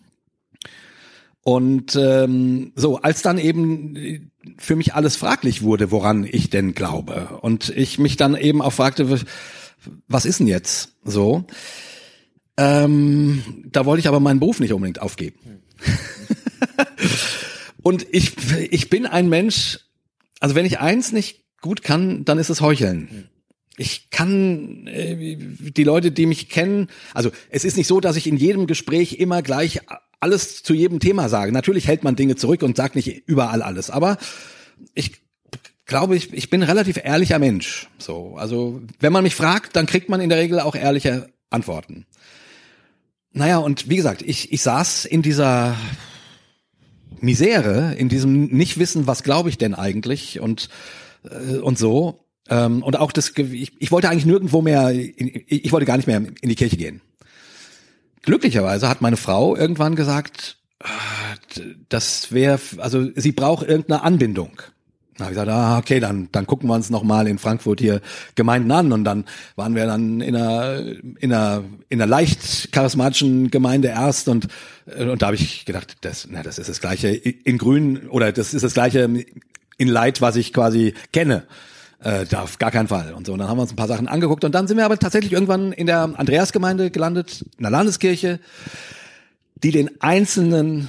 [1.44, 7.40] und ähm, so, als dann eben für mich alles fraglich wurde, woran ich denn glaube,
[7.42, 9.10] und ich mich dann eben auch fragte,
[10.08, 11.46] was ist denn jetzt so?
[12.58, 15.40] Ähm, da wollte ich aber meinen Beruf nicht unbedingt aufgeben.
[17.82, 18.34] Und ich,
[18.70, 19.80] ich bin ein Mensch,
[20.40, 23.30] also wenn ich eins nicht gut kann, dann ist es Heucheln.
[23.78, 28.28] Ich kann äh, die Leute, die mich kennen, also es ist nicht so, dass ich
[28.28, 29.80] in jedem Gespräch immer gleich
[30.20, 31.52] alles zu jedem Thema sage.
[31.52, 34.18] Natürlich hält man Dinge zurück und sagt nicht überall alles, aber
[34.94, 35.14] ich
[35.92, 37.90] glaube ich, ich bin relativ ehrlicher Mensch.
[37.98, 42.06] So, also wenn man mich fragt, dann kriegt man in der Regel auch ehrliche Antworten.
[43.34, 45.76] Naja, und wie gesagt, ich, ich saß in dieser
[47.20, 50.70] Misere, in diesem Nichtwissen, was glaube ich denn eigentlich und,
[51.30, 52.24] äh, und so.
[52.48, 56.08] Ähm, und auch das, ich, ich wollte eigentlich nirgendwo mehr, in, ich wollte gar nicht
[56.08, 57.02] mehr in die Kirche gehen.
[58.22, 60.88] Glücklicherweise hat meine Frau irgendwann gesagt, ah,
[61.90, 64.62] das wäre, also sie braucht irgendeine Anbindung.
[65.22, 67.80] Da habe ich gesagt, ah, okay, dann, dann gucken wir uns noch mal in Frankfurt
[67.80, 68.02] hier
[68.34, 68.92] Gemeinden an.
[68.92, 70.80] Und dann waren wir dann in einer,
[71.20, 74.28] in einer, in einer leicht charismatischen Gemeinde erst.
[74.28, 74.48] Und,
[74.88, 78.32] äh, und da habe ich gedacht, das, na, das ist das Gleiche in Grün oder
[78.32, 79.08] das ist das Gleiche
[79.78, 81.44] in Leid, was ich quasi kenne.
[82.00, 83.14] Äh, da auf gar keinen Fall.
[83.14, 84.44] Und so, und dann haben wir uns ein paar Sachen angeguckt.
[84.44, 88.40] Und dann sind wir aber tatsächlich irgendwann in der Andreasgemeinde gelandet, in der Landeskirche,
[89.62, 90.88] die den Einzelnen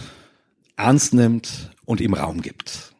[0.77, 2.91] ernst nimmt und ihm Raum gibt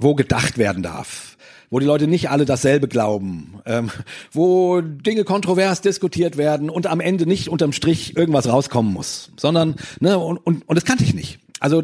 [0.00, 1.36] wo gedacht werden darf,
[1.68, 3.90] wo die Leute nicht alle dasselbe glauben, ähm,
[4.32, 9.76] wo Dinge kontrovers diskutiert werden und am Ende nicht unterm Strich irgendwas rauskommen muss, sondern
[10.00, 11.38] ne und und, und das kannte ich nicht.
[11.60, 11.82] Also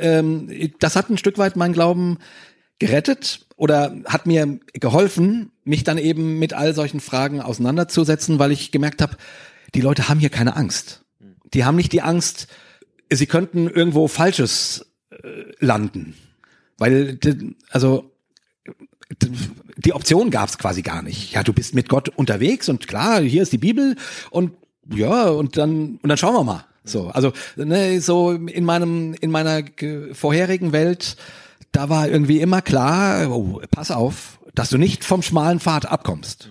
[0.00, 0.48] ähm,
[0.78, 2.18] das hat ein Stück weit mein Glauben
[2.78, 8.70] gerettet oder hat mir geholfen, mich dann eben mit all solchen Fragen auseinanderzusetzen, weil ich
[8.70, 9.16] gemerkt habe,
[9.74, 11.02] die Leute haben hier keine Angst.
[11.52, 12.46] Die haben nicht die Angst,
[13.10, 15.16] sie könnten irgendwo Falsches äh,
[15.58, 16.14] landen
[16.78, 17.18] weil,
[17.70, 18.10] also,
[19.76, 21.32] die Option gab es quasi gar nicht.
[21.32, 23.96] Ja, du bist mit Gott unterwegs und klar, hier ist die Bibel
[24.30, 24.52] und
[24.88, 26.64] ja, und dann, und dann schauen wir mal.
[26.84, 29.64] So, also, ne, so in meinem, in meiner
[30.12, 31.16] vorherigen Welt,
[31.72, 36.50] da war irgendwie immer klar, oh, pass auf, dass du nicht vom schmalen Pfad abkommst.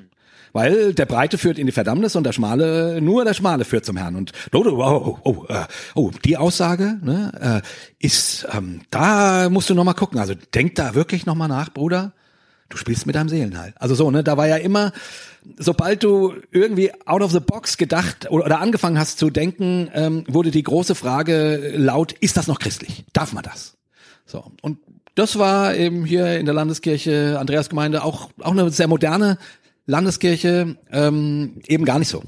[0.56, 3.98] Weil der Breite führt in die Verdammnis und der Schmale, nur der Schmale führt zum
[3.98, 4.16] Herrn.
[4.16, 5.56] Und oh, oh, oh, oh,
[5.96, 10.18] oh die Aussage ne, äh, ist, ähm, da musst du noch mal gucken.
[10.18, 12.14] Also denk da wirklich noch mal nach, Bruder.
[12.70, 13.74] Du spielst mit deinem Seelenheil.
[13.76, 14.94] Also so, ne, da war ja immer,
[15.58, 20.24] sobald du irgendwie out of the box gedacht oder, oder angefangen hast zu denken, ähm,
[20.30, 23.04] wurde die große Frage laut, ist das noch christlich?
[23.12, 23.76] Darf man das?
[24.26, 24.54] So.
[24.62, 24.78] Und
[25.16, 29.38] das war eben hier in der Landeskirche Andreasgemeinde auch, auch eine sehr moderne
[29.86, 32.24] Landeskirche ähm, eben gar nicht so.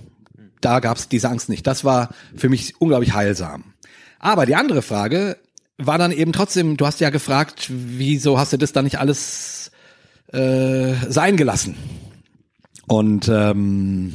[0.62, 1.65] Da gab es diese Angst nicht.
[1.67, 3.74] Das war für mich unglaublich heilsam.
[4.20, 5.38] Aber die andere Frage
[5.78, 9.72] war dann eben trotzdem, du hast ja gefragt, wieso hast du das dann nicht alles
[10.34, 11.76] äh, sein gelassen.
[12.88, 14.13] Und ähm,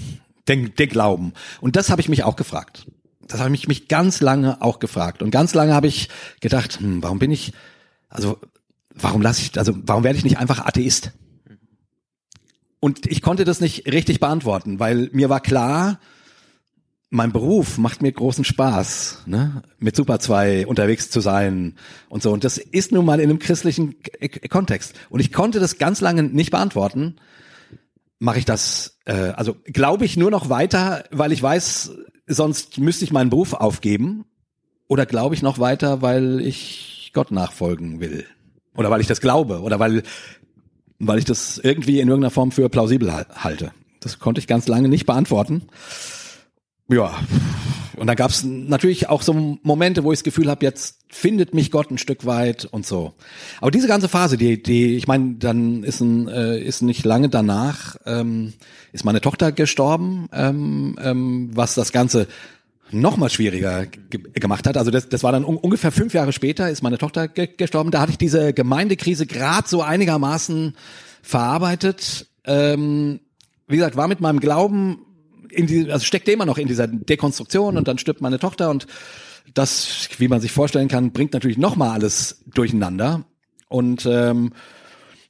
[0.49, 1.33] den, den Glauben.
[1.61, 2.87] Und das habe ich mich auch gefragt.
[3.21, 5.23] Das habe ich mich ganz lange auch gefragt.
[5.23, 6.09] Und ganz lange habe ich
[6.41, 7.53] gedacht, hm, warum bin ich,
[8.09, 8.39] also
[8.95, 11.13] warum lasse ich, also warum werde ich nicht einfach Atheist?
[12.85, 16.01] Und ich konnte das nicht richtig beantworten, weil mir war klar,
[17.11, 19.63] mein Beruf macht mir großen Spaß, ne?
[19.79, 21.77] mit Super 2 unterwegs zu sein
[22.09, 22.33] und so.
[22.33, 23.95] Und das ist nun mal in einem christlichen
[24.51, 24.97] Kontext.
[25.11, 27.21] Und ich konnte das ganz lange nicht beantworten.
[28.19, 31.93] Mache ich das, äh, also glaube ich nur noch weiter, weil ich weiß,
[32.27, 34.25] sonst müsste ich meinen Beruf aufgeben.
[34.89, 38.27] Oder glaube ich noch weiter, weil ich Gott nachfolgen will?
[38.75, 39.61] Oder weil ich das glaube?
[39.61, 40.03] Oder weil,
[41.03, 43.73] weil ich das irgendwie in irgendeiner Form für plausibel halte?
[44.01, 45.63] Das konnte ich ganz lange nicht beantworten.
[46.89, 47.15] Ja.
[47.97, 51.55] Und da gab es natürlich auch so Momente, wo ich das Gefühl habe, jetzt findet
[51.55, 53.13] mich Gott ein Stück weit und so.
[53.61, 57.29] Aber diese ganze Phase, die, die, ich meine, dann ist ein, äh, ist nicht lange
[57.29, 58.55] danach, ähm,
[58.93, 62.29] ist meine Tochter gestorben, ähm, ähm, was das Ganze
[62.93, 64.77] noch mal schwieriger gemacht hat.
[64.77, 67.91] Also das, das war dann un ungefähr fünf Jahre später, ist meine Tochter ge gestorben.
[67.91, 70.77] Da hatte ich diese Gemeindekrise gerade so einigermaßen
[71.23, 72.27] verarbeitet.
[72.45, 73.21] Ähm,
[73.69, 75.07] wie gesagt, war mit meinem Glauben
[75.51, 78.87] in die, also steckte immer noch in dieser Dekonstruktion und dann stirbt meine Tochter und
[79.55, 83.25] das, wie man sich vorstellen kann, bringt natürlich noch mal alles durcheinander.
[83.69, 84.53] Und ähm,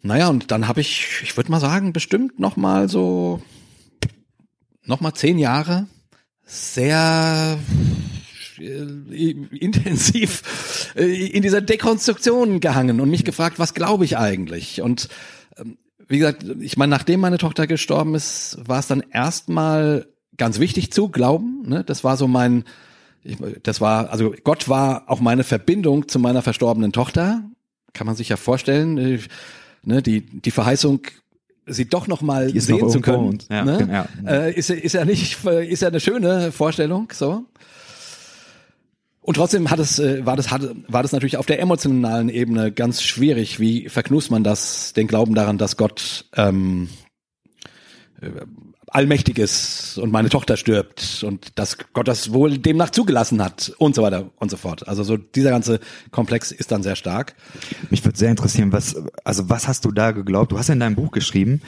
[0.03, 3.43] naja, und dann habe ich, ich würde mal sagen, bestimmt noch mal so,
[4.85, 5.87] noch mal zehn Jahre
[6.45, 7.59] sehr
[8.59, 14.83] äh, intensiv äh, in dieser Dekonstruktion gehangen und mich gefragt, was glaube ich eigentlich?
[14.83, 15.09] Und
[15.57, 15.79] ähm,
[16.09, 20.93] wie gesagt, ich meine, nachdem meine Tochter gestorben ist, war es dann erstmal ganz wichtig
[20.93, 21.63] zu glauben.
[21.67, 21.85] Ne?
[21.85, 22.65] Das war so mein,
[23.23, 27.43] ich, das war, also Gott war auch meine Verbindung zu meiner verstorbenen Tochter.
[27.95, 28.99] Kann man sich ja vorstellen.
[28.99, 29.21] Äh,
[29.85, 30.03] ne?
[30.03, 31.03] Die, die Verheißung
[31.67, 33.39] sie doch noch mal sehen noch zu können.
[33.51, 34.07] Ja, ne?
[34.25, 34.31] ja.
[34.31, 37.45] Äh, ist, ist ja nicht, ist ja eine schöne Vorstellung, so.
[39.21, 42.73] Und trotzdem hat es, äh, war das, hat, war das natürlich auf der emotionalen Ebene
[42.73, 43.61] ganz schwierig.
[43.61, 46.89] Wie verknust man das, den Glauben daran, dass Gott ähm,
[48.21, 48.31] äh,
[48.93, 53.95] allmächtig ist und meine Tochter stirbt und dass Gott das wohl demnach zugelassen hat und
[53.95, 54.87] so weiter und so fort.
[54.87, 57.35] Also so dieser ganze Komplex ist dann sehr stark.
[57.91, 60.53] Mich würde sehr interessieren, was also was hast du da geglaubt?
[60.53, 61.63] Du hast ja in deinem Buch geschrieben,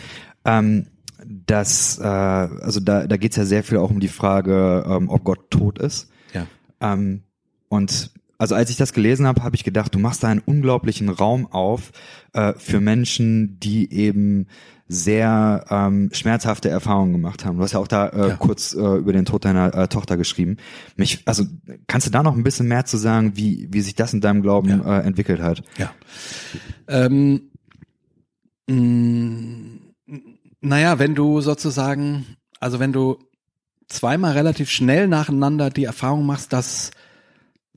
[0.44, 0.86] ähm,
[1.24, 5.24] dass äh, also da da geht's ja sehr viel auch um die Frage, ähm, ob
[5.24, 6.10] Gott tot ist.
[6.34, 6.46] Ja.
[6.80, 7.22] Ähm,
[7.68, 8.10] und
[8.44, 11.46] also als ich das gelesen habe, habe ich gedacht, du machst da einen unglaublichen Raum
[11.50, 11.92] auf
[12.34, 14.48] äh, für Menschen, die eben
[14.86, 17.56] sehr ähm, schmerzhafte Erfahrungen gemacht haben.
[17.56, 18.36] Du hast ja auch da äh, ja.
[18.36, 20.58] kurz äh, über den Tod deiner äh, Tochter geschrieben.
[20.96, 21.44] Mich, also
[21.86, 24.42] kannst du da noch ein bisschen mehr zu sagen, wie wie sich das in deinem
[24.42, 24.98] Glauben ja.
[24.98, 25.62] äh, entwickelt hat?
[25.78, 25.90] Ja.
[26.86, 27.48] Ähm,
[28.68, 29.80] mh, mm,
[30.60, 32.26] naja, wenn du sozusagen,
[32.60, 33.16] also wenn du
[33.88, 36.90] zweimal relativ schnell nacheinander die Erfahrung machst, dass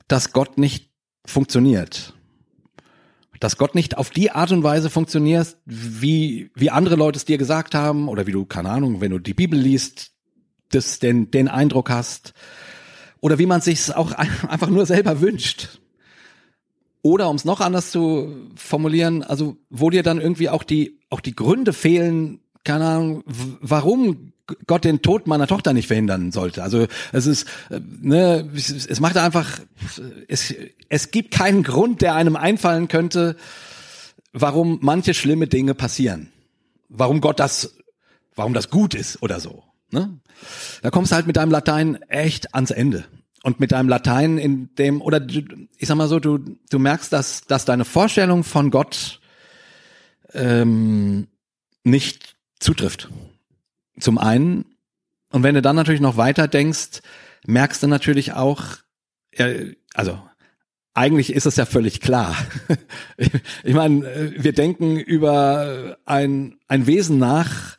[0.08, 0.90] dass Gott nicht
[1.24, 2.14] funktioniert
[3.40, 7.38] dass Gott nicht auf die Art und Weise funktioniert, wie, wie andere Leute es dir
[7.38, 10.12] gesagt haben oder wie du, keine Ahnung, wenn du die Bibel liest,
[10.70, 12.34] das den, den Eindruck hast
[13.20, 15.80] oder wie man sich auch einfach nur selber wünscht.
[17.02, 21.20] Oder um es noch anders zu formulieren, also wo dir dann irgendwie auch die, auch
[21.20, 23.24] die Gründe fehlen, keine Ahnung,
[23.60, 24.32] warum
[24.66, 26.62] Gott den Tod meiner Tochter nicht verhindern sollte.
[26.62, 29.60] Also es ist, äh, ne, es macht einfach,
[30.28, 30.54] es,
[30.90, 33.36] es gibt keinen Grund, der einem einfallen könnte,
[34.34, 36.30] warum manche schlimme Dinge passieren.
[36.90, 37.74] Warum Gott das,
[38.36, 39.64] warum das gut ist oder so.
[39.90, 40.20] Ne?
[40.82, 43.06] Da kommst du halt mit deinem Latein echt ans Ende.
[43.44, 47.42] Und mit deinem Latein in dem, oder ich sag mal so, du, du merkst, dass,
[47.46, 49.20] dass deine Vorstellung von Gott
[50.34, 51.28] ähm,
[51.84, 53.08] nicht zutrifft.
[53.98, 54.64] Zum einen,
[55.30, 57.00] und wenn du dann natürlich noch weiter denkst,
[57.46, 58.64] merkst du natürlich auch,
[59.94, 60.18] also
[60.94, 62.36] eigentlich ist es ja völlig klar.
[63.64, 67.76] Ich meine, wir denken über ein, ein Wesen nach,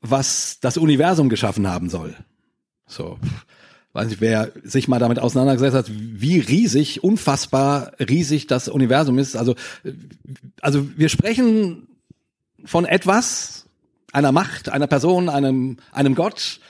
[0.00, 2.14] was das Universum geschaffen haben soll.
[2.86, 3.18] So,
[3.92, 9.36] weiß nicht, wer sich mal damit auseinandergesetzt hat, wie riesig, unfassbar riesig das Universum ist.
[9.36, 9.54] Also,
[10.60, 11.88] also wir sprechen
[12.64, 13.66] von etwas,
[14.12, 16.60] einer Macht, einer Person, einem, einem Gott,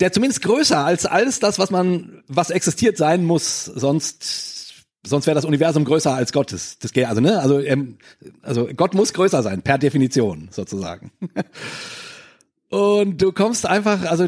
[0.00, 5.34] der zumindest größer als alles das, was man, was existiert sein muss, sonst, sonst wäre
[5.34, 6.52] das Universum größer als Gott.
[6.52, 7.40] Das, das geht also, ne?
[7.40, 7.98] Also, ähm,
[8.42, 11.12] also Gott muss größer sein, per Definition, sozusagen.
[12.70, 14.26] Und du kommst einfach, also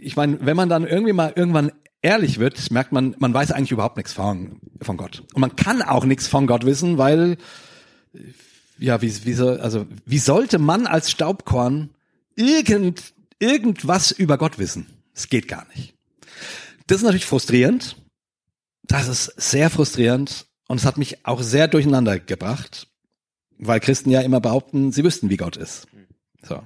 [0.00, 1.70] ich meine, wenn man dann irgendwie mal irgendwann
[2.02, 5.22] ehrlich wird, merkt man, man weiß eigentlich überhaupt nichts von, von Gott.
[5.32, 7.36] Und man kann auch nichts von Gott wissen, weil
[8.78, 11.90] ja, wie, wie so, also, wie sollte man als Staubkorn
[12.36, 14.86] irgend, irgendwas über Gott wissen?
[15.14, 15.94] Es geht gar nicht.
[16.86, 17.96] Das ist natürlich frustrierend.
[18.82, 22.88] Das ist sehr frustrierend und es hat mich auch sehr durcheinander gebracht,
[23.58, 25.86] weil Christen ja immer behaupten, sie wüssten, wie Gott ist.
[26.42, 26.62] So.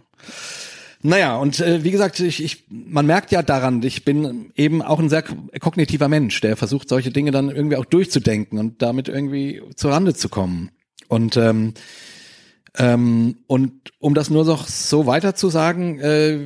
[1.01, 4.99] Naja, und äh, wie gesagt, ich, ich, man merkt ja daran, ich bin eben auch
[4.99, 9.63] ein sehr kognitiver Mensch, der versucht, solche Dinge dann irgendwie auch durchzudenken und damit irgendwie
[9.77, 10.71] zur Rande zu kommen.
[11.09, 11.75] Und ähm,
[12.77, 16.39] ähm, und um das nur noch so weiter zu sagen, äh,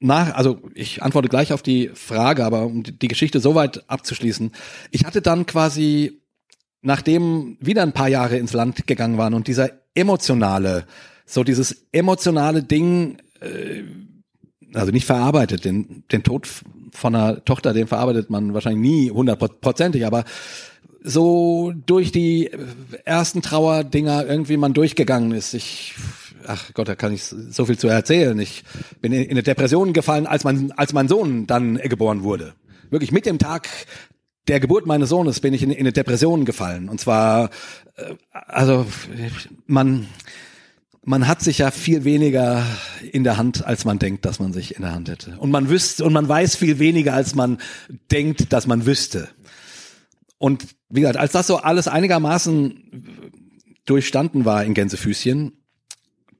[0.00, 4.52] nach, also ich antworte gleich auf die Frage, aber um die Geschichte so weit abzuschließen,
[4.90, 6.20] ich hatte dann quasi,
[6.82, 10.86] nachdem wieder ein paar Jahre ins Land gegangen waren und dieser emotionale,
[11.26, 13.82] so dieses emotionale Ding, äh,
[14.74, 16.48] also nicht verarbeitet, den, den Tod
[16.92, 20.24] von einer Tochter, den verarbeitet man wahrscheinlich nie hundertprozentig, aber
[21.02, 22.50] so durch die
[23.04, 25.54] ersten Trauerdinger irgendwie man durchgegangen ist.
[25.54, 25.94] Ich,
[26.46, 28.38] ach Gott, da kann ich so viel zu erzählen.
[28.38, 28.64] Ich
[29.00, 32.54] bin in eine Depression gefallen, als mein, als mein Sohn dann geboren wurde.
[32.90, 33.68] Wirklich mit dem Tag
[34.48, 36.88] der Geburt meines Sohnes bin ich in, in eine Depression gefallen.
[36.88, 37.50] Und zwar,
[37.96, 38.86] äh, also
[39.66, 40.06] man,
[41.04, 42.64] man hat sich ja viel weniger
[43.12, 45.36] in der Hand, als man denkt, dass man sich in der Hand hätte.
[45.38, 47.58] Und man wüsste, und man weiß viel weniger, als man
[48.10, 49.28] denkt, dass man wüsste.
[50.38, 53.24] Und wie gesagt, als das so alles einigermaßen
[53.84, 55.52] durchstanden war in Gänsefüßchen,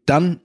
[0.06, 0.40] dann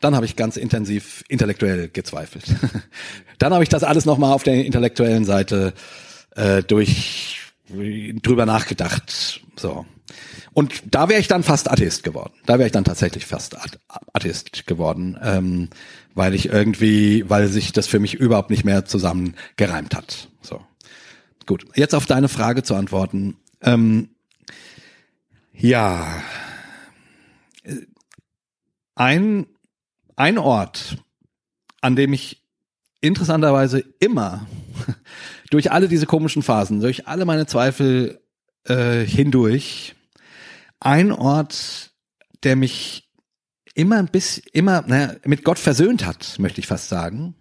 [0.00, 2.44] dann habe ich ganz intensiv intellektuell gezweifelt.
[3.38, 5.74] dann habe ich das alles nochmal auf der intellektuellen Seite
[6.36, 9.42] äh, durch drüber nachgedacht.
[9.56, 9.86] So.
[10.54, 12.32] Und da wäre ich dann fast Atheist geworden.
[12.46, 13.56] Da wäre ich dann tatsächlich fast
[14.12, 15.68] Atheist geworden, ähm,
[16.14, 20.28] weil ich irgendwie, weil sich das für mich überhaupt nicht mehr zusammen gereimt hat.
[20.40, 20.60] So.
[21.46, 23.36] Gut, jetzt auf deine Frage zu antworten.
[23.62, 24.10] Ähm,
[25.52, 26.22] ja,
[28.94, 29.46] ein,
[30.16, 30.98] ein Ort,
[31.80, 32.42] an dem ich
[33.00, 34.46] interessanterweise immer
[35.50, 38.20] durch alle diese komischen Phasen, durch alle meine Zweifel
[38.64, 39.94] äh, hindurch,
[40.80, 41.92] ein Ort,
[42.42, 43.08] der mich
[43.74, 47.34] immer ein bisschen, immer naja, mit Gott versöhnt hat, möchte ich fast sagen,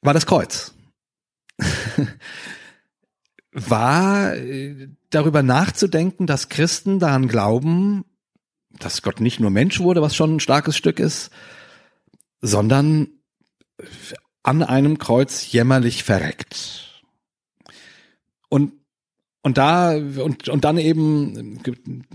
[0.00, 0.74] war das Kreuz.
[3.52, 8.04] war äh, darüber nachzudenken, dass Christen daran glauben,
[8.78, 11.30] dass Gott nicht nur Mensch wurde, was schon ein starkes Stück ist,
[12.40, 13.08] sondern
[14.42, 17.02] an einem Kreuz jämmerlich verreckt.
[18.48, 18.72] Und
[19.42, 21.60] und da und und dann eben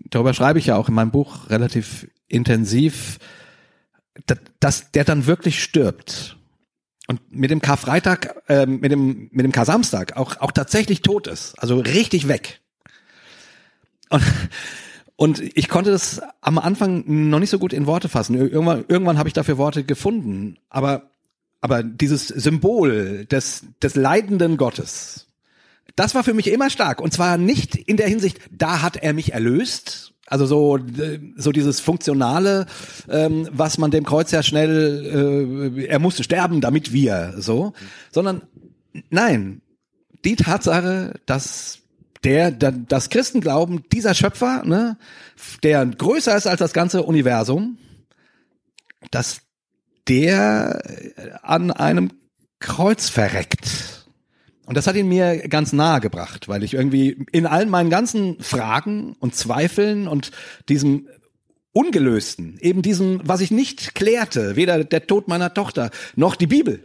[0.09, 3.19] darüber schreibe ich ja auch in meinem Buch relativ intensiv,
[4.59, 6.36] dass der dann wirklich stirbt
[7.07, 11.57] und mit dem Karfreitag, äh, mit dem mit dem Kar-Samstag auch auch tatsächlich tot ist,
[11.57, 12.59] also richtig weg.
[14.09, 14.23] Und,
[15.15, 18.35] und ich konnte das am Anfang noch nicht so gut in Worte fassen.
[18.35, 21.09] Irgendwann irgendwann habe ich dafür Worte gefunden, aber
[21.61, 25.27] aber dieses Symbol des des leidenden Gottes,
[25.95, 29.13] das war für mich immer stark und zwar nicht in der Hinsicht, da hat er
[29.13, 30.77] mich erlöst, also so,
[31.37, 32.65] so dieses Funktionale,
[33.09, 37.73] ähm, was man dem Kreuz ja schnell, äh, er musste sterben, damit wir, so,
[38.11, 38.41] sondern
[39.09, 39.61] nein,
[40.25, 41.79] die Tatsache, dass
[42.23, 44.97] der, der das Christenglauben, dieser Schöpfer, ne,
[45.63, 47.77] der größer ist als das ganze Universum,
[49.11, 49.41] dass
[50.07, 50.81] der
[51.41, 52.11] an einem
[52.59, 53.96] Kreuz verreckt.
[54.67, 58.37] Und das hat ihn mir ganz nahe gebracht, weil ich irgendwie in allen meinen ganzen
[58.41, 60.31] Fragen und Zweifeln und
[60.67, 61.07] diesem
[61.77, 66.83] Ungelösten, eben diesem, was ich nicht klärte, weder der Tod meiner Tochter noch die Bibel.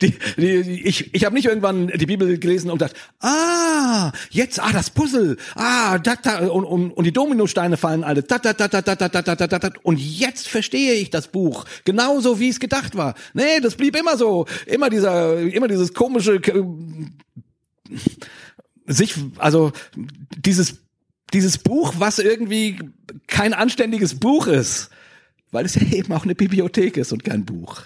[0.00, 4.72] Die, die, ich ich habe nicht irgendwann die Bibel gelesen und gedacht, ah, jetzt, ah,
[4.72, 8.68] das Puzzle, ah, da, da, und, und, und die Dominosteine fallen alle, da, da, da,
[8.68, 12.48] da, da, da, da, da, da, da, und jetzt verstehe ich das Buch, genauso wie
[12.48, 13.16] es gedacht war.
[13.34, 16.40] Nee, das blieb immer so, immer dieser, immer dieses komische,
[18.86, 19.72] sich, also
[20.38, 20.85] dieses
[21.32, 22.78] dieses Buch, was irgendwie
[23.26, 24.90] kein anständiges Buch ist,
[25.50, 27.82] weil es ja eben auch eine Bibliothek ist und kein Buch.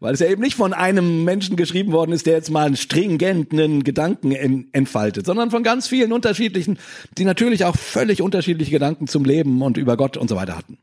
[0.00, 2.76] Weil es ja eben nicht von einem Menschen geschrieben worden ist, der jetzt mal einen
[2.76, 4.32] stringenten Gedanken
[4.72, 6.78] entfaltet, sondern von ganz vielen unterschiedlichen,
[7.18, 10.78] die natürlich auch völlig unterschiedliche Gedanken zum Leben und über Gott und so weiter hatten.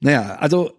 [0.00, 0.72] Naja, also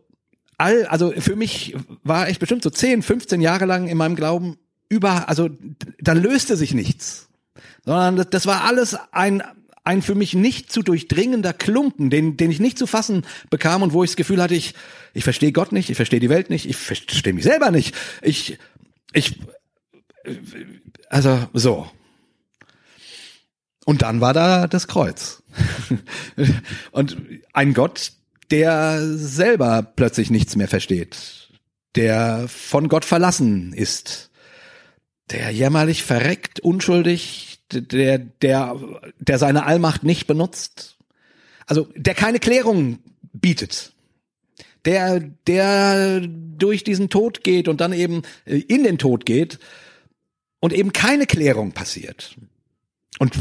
[0.58, 4.58] all, also für mich war ich bestimmt so 10, 15 Jahre lang in meinem Glauben
[4.90, 5.50] über, also
[6.02, 7.30] da löste sich nichts
[7.86, 9.44] sondern das, das war alles ein
[9.84, 13.94] ein für mich nicht zu durchdringender Klumpen, den, den ich nicht zu fassen bekam und
[13.94, 14.76] wo ich das Gefühl hatte, ich,
[15.14, 17.96] ich verstehe Gott nicht, ich verstehe die Welt nicht, ich verstehe mich selber nicht.
[18.22, 18.58] Ich,
[19.14, 19.40] ich,
[21.10, 21.90] also so.
[23.86, 25.42] Und dann war da das Kreuz.
[26.92, 27.18] und
[27.54, 28.14] ein Gott,
[28.52, 31.50] der selber plötzlich nichts mehr versteht,
[31.96, 34.30] der von Gott verlassen ist,
[35.32, 38.78] der jämmerlich verreckt, unschuldig, der, der,
[39.20, 40.98] der seine Allmacht nicht benutzt,
[41.66, 43.00] also der keine Klärung
[43.34, 43.94] bietet,
[44.86, 49.60] der, der durch diesen Tod geht und dann eben äh, in den Tod geht
[50.60, 52.36] und eben keine Klärung passiert.
[53.20, 53.34] Und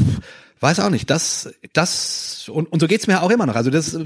[0.59, 3.55] weiß auch nicht, das, das, und, und so geht's mir auch immer noch.
[3.55, 4.05] Also das, äh,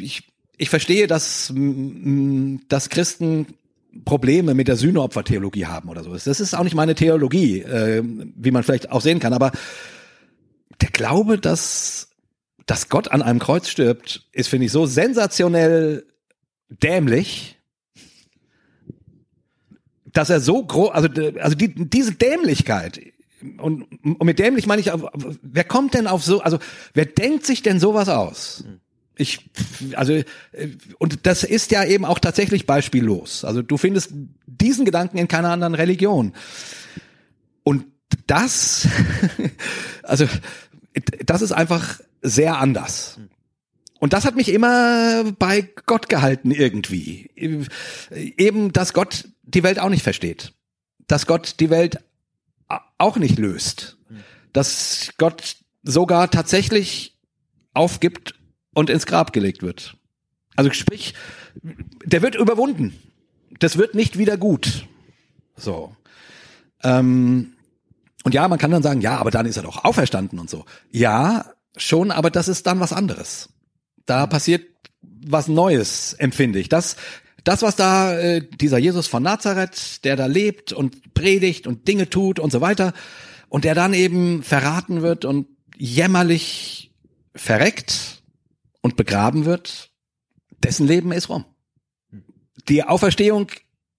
[0.00, 1.52] ich, ich verstehe, dass,
[2.68, 3.46] dass Christen
[4.04, 6.12] Probleme mit der Sühneopfertheologie haben oder so.
[6.12, 9.52] Das ist auch nicht meine Theologie, äh, wie man vielleicht auch sehen kann, aber
[10.80, 12.08] der Glaube, dass,
[12.66, 16.06] dass Gott an einem Kreuz stirbt, ist, finde ich, so sensationell
[16.68, 17.58] dämlich,
[20.12, 23.00] dass er so groß, also, also die, diese Dämlichkeit,
[23.58, 24.90] und, und mit dämlich meine ich,
[25.42, 26.58] wer kommt denn auf so, also
[26.94, 28.64] wer denkt sich denn sowas aus?
[29.16, 29.50] Ich,
[29.94, 30.22] also,
[30.98, 33.44] und das ist ja eben auch tatsächlich beispiellos.
[33.44, 34.10] Also du findest
[34.46, 36.32] diesen Gedanken in keiner anderen Religion.
[37.62, 37.84] Und
[38.26, 38.88] das,
[40.02, 40.26] also,
[41.24, 43.18] das ist einfach sehr anders.
[43.98, 47.30] Und das hat mich immer bei Gott gehalten irgendwie.
[48.10, 50.52] Eben, dass Gott die Welt auch nicht versteht.
[51.06, 51.98] Dass Gott die Welt
[52.98, 53.98] auch nicht löst.
[54.52, 57.16] Dass Gott sogar tatsächlich
[57.74, 58.34] aufgibt
[58.74, 59.96] und ins Grab gelegt wird.
[60.56, 61.14] Also sprich,
[62.04, 62.94] der wird überwunden.
[63.58, 64.86] Das wird nicht wieder gut.
[65.56, 65.94] So.
[66.82, 67.52] Ähm,
[68.24, 70.64] und ja, man kann dann sagen, ja, aber dann ist er doch auferstanden und so.
[70.90, 73.48] Ja, schon, aber das ist dann was anderes.
[74.06, 74.66] Da passiert
[75.02, 76.68] was Neues, empfinde ich.
[76.68, 76.96] Das,
[77.44, 82.08] das, was da äh, dieser Jesus von Nazareth, der da lebt und predigt und Dinge
[82.10, 82.92] tut und so weiter,
[83.48, 85.46] und der dann eben verraten wird und
[85.76, 86.92] jämmerlich
[87.34, 88.21] verreckt,
[88.82, 89.90] und begraben wird,
[90.62, 91.44] dessen Leben ist rum.
[92.68, 93.50] Die Auferstehung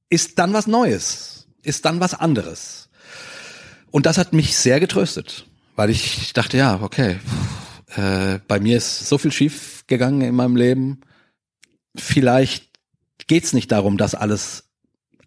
[0.09, 2.89] ist dann was Neues, ist dann was anderes.
[3.89, 7.19] Und das hat mich sehr getröstet, weil ich dachte, ja, okay,
[7.95, 11.01] äh, bei mir ist so viel schief gegangen in meinem Leben.
[11.95, 12.69] Vielleicht
[13.27, 14.63] geht's nicht darum, dass alles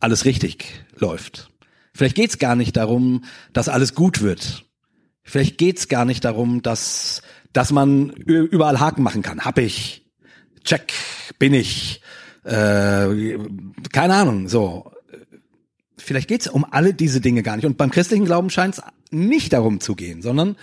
[0.01, 1.51] alles richtig läuft.
[1.95, 4.65] Vielleicht geht's gar nicht darum, dass alles gut wird.
[5.23, 7.23] Vielleicht geht's gar nicht darum, dass
[7.57, 9.41] dass man überall Haken machen kann.
[9.41, 10.05] Hab ich.
[10.63, 10.93] Check.
[11.39, 12.03] Bin ich.
[12.45, 13.39] Äh,
[13.93, 14.49] keine Ahnung.
[14.49, 14.93] So.
[15.97, 17.65] Vielleicht geht's um alle diese Dinge gar nicht.
[17.65, 20.57] Und beim christlichen Glauben scheint es nicht darum zu gehen, sondern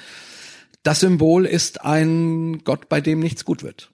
[0.83, 3.91] das Symbol ist ein Gott, bei dem nichts gut wird.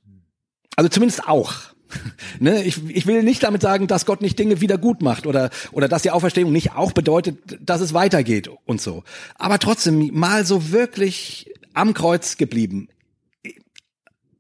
[0.76, 1.54] Also zumindest auch.
[2.39, 5.52] ne, ich, ich will nicht damit sagen, dass Gott nicht Dinge wieder gut macht oder,
[5.72, 9.04] oder dass die Auferstehung nicht auch bedeutet, dass es weitergeht und so.
[9.36, 12.90] Aber trotzdem mal so wirklich am Kreuz geblieben,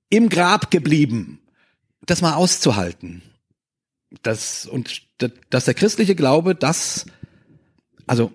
[0.09, 1.41] im Grab geblieben,
[2.01, 3.21] das mal auszuhalten.
[4.23, 5.03] Das, und
[5.49, 7.05] dass der christliche Glaube das,
[8.07, 8.31] also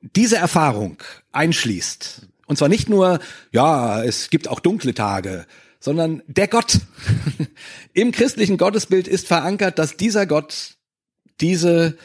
[0.00, 0.98] diese Erfahrung
[1.32, 2.26] einschließt.
[2.46, 3.20] Und zwar nicht nur,
[3.52, 5.46] ja, es gibt auch dunkle Tage,
[5.78, 6.80] sondern der Gott.
[7.92, 10.76] Im christlichen Gottesbild ist verankert, dass dieser Gott
[11.40, 11.96] diese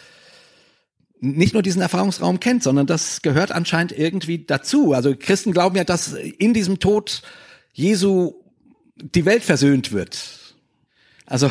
[1.21, 4.93] nicht nur diesen Erfahrungsraum kennt, sondern das gehört anscheinend irgendwie dazu.
[4.93, 7.21] Also Christen glauben ja, dass in diesem Tod
[7.71, 8.33] Jesu
[8.95, 10.55] die Welt versöhnt wird.
[11.27, 11.49] Also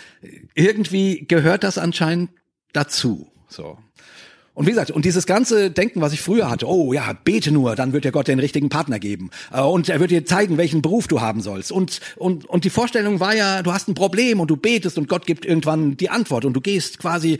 [0.54, 2.30] irgendwie gehört das anscheinend
[2.72, 3.30] dazu.
[3.48, 3.78] So.
[4.58, 7.76] Und wie gesagt, und dieses ganze Denken, was ich früher hatte, oh ja, bete nur,
[7.76, 9.30] dann wird dir Gott den richtigen Partner geben.
[9.52, 11.70] Äh, und er wird dir zeigen, welchen Beruf du haben sollst.
[11.70, 15.08] Und, und, und die Vorstellung war ja, du hast ein Problem und du betest und
[15.08, 17.38] Gott gibt irgendwann die Antwort und du gehst quasi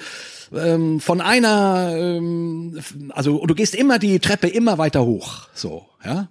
[0.54, 5.48] ähm, von einer, ähm, also du gehst immer die Treppe immer weiter hoch.
[5.54, 6.28] So, ja.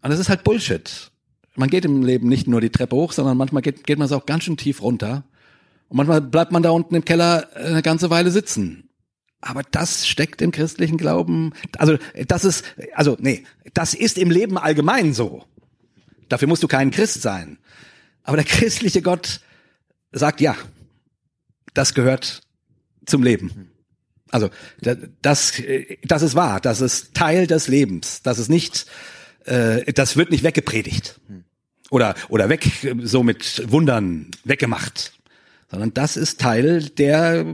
[0.00, 1.10] Und das ist halt Bullshit.
[1.56, 4.12] Man geht im Leben nicht nur die Treppe hoch, sondern manchmal geht, geht man es
[4.12, 5.24] auch ganz schön tief runter.
[5.88, 8.89] Und manchmal bleibt man da unten im Keller eine ganze Weile sitzen.
[9.40, 12.64] Aber das steckt im christlichen Glauben, also das ist,
[12.94, 15.44] also nee, das ist im Leben allgemein so.
[16.28, 17.58] Dafür musst du kein Christ sein.
[18.22, 19.40] Aber der christliche Gott
[20.12, 20.56] sagt ja,
[21.74, 22.42] das gehört
[23.06, 23.70] zum Leben.
[24.30, 25.54] Also das,
[26.04, 28.86] das ist wahr, das ist Teil des Lebens, das ist nicht,
[29.44, 31.20] äh, das wird nicht weggepredigt
[31.90, 32.70] oder oder weg
[33.02, 35.12] so mit Wundern weggemacht
[35.70, 37.44] sondern das ist Teil der,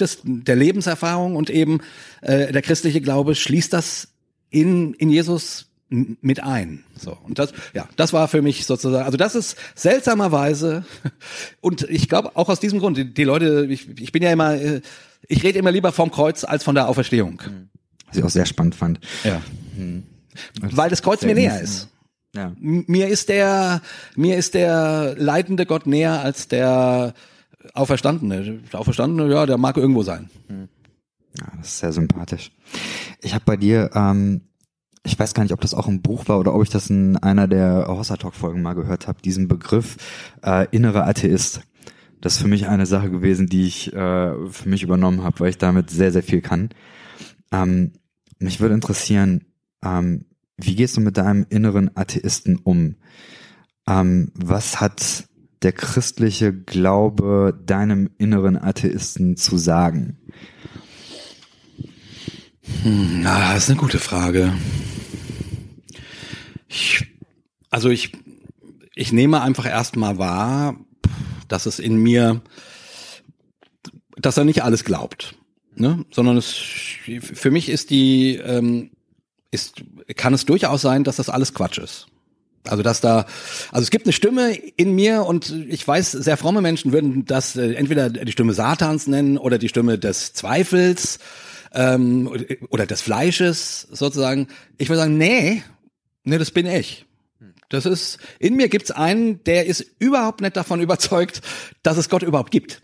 [0.00, 1.80] des, der Lebenserfahrung und eben
[2.22, 4.08] äh, der christliche Glaube schließt das
[4.50, 6.84] in, in Jesus mit ein.
[6.96, 10.84] So und das ja, das war für mich sozusagen, also das ist seltsamerweise
[11.60, 14.54] und ich glaube auch aus diesem Grund die, die Leute, ich, ich bin ja immer,
[14.54, 14.80] äh,
[15.26, 17.42] ich rede immer lieber vom Kreuz als von der Auferstehung.
[18.06, 19.00] Was ich auch sehr spannend fand.
[19.24, 19.42] Ja.
[19.76, 20.04] Hm.
[20.60, 21.88] weil das Kreuz mir näher ist.
[22.34, 22.52] Ja.
[22.58, 23.80] Mir ist der,
[24.14, 27.14] mir ist der leidende Gott näher als der
[27.74, 28.60] Auferstandene.
[28.72, 30.30] Auferstandene, ja, der mag irgendwo sein.
[30.48, 32.52] Ja, das ist sehr sympathisch.
[33.20, 34.42] Ich habe bei dir, ähm,
[35.04, 37.16] ich weiß gar nicht, ob das auch ein Buch war oder ob ich das in
[37.16, 39.96] einer der Hossa Talk Folgen mal gehört habe, diesen Begriff
[40.44, 41.62] äh, innerer Atheist.
[42.20, 45.50] Das ist für mich eine Sache gewesen, die ich äh, für mich übernommen habe, weil
[45.50, 46.70] ich damit sehr, sehr viel kann.
[47.52, 47.92] Ähm,
[48.38, 49.44] mich würde interessieren,
[49.84, 52.96] ähm, wie gehst du mit deinem inneren Atheisten um?
[53.88, 55.27] Ähm, was hat
[55.62, 60.18] der christliche Glaube deinem inneren Atheisten zu sagen?
[62.82, 64.52] Hm, na, das ist eine gute Frage.
[66.68, 67.06] Ich,
[67.70, 68.12] also ich,
[68.94, 70.76] ich nehme einfach erstmal wahr,
[71.48, 72.42] dass es in mir,
[74.16, 75.34] dass er nicht alles glaubt,
[75.74, 76.04] ne?
[76.10, 78.90] sondern es, für mich ist die, ähm,
[79.50, 79.82] ist,
[80.16, 82.06] kann es durchaus sein, dass das alles Quatsch ist.
[82.66, 83.26] Also dass da,
[83.70, 87.56] also es gibt eine Stimme in mir und ich weiß, sehr fromme Menschen würden das
[87.56, 91.18] äh, entweder die Stimme Satans nennen oder die Stimme des Zweifels
[91.72, 92.30] ähm,
[92.70, 94.48] oder des Fleisches sozusagen.
[94.76, 95.62] Ich würde sagen, nee,
[96.24, 97.06] nee, das bin ich.
[97.68, 101.42] Das ist, in mir gibt's einen, der ist überhaupt nicht davon überzeugt,
[101.82, 102.82] dass es Gott überhaupt gibt.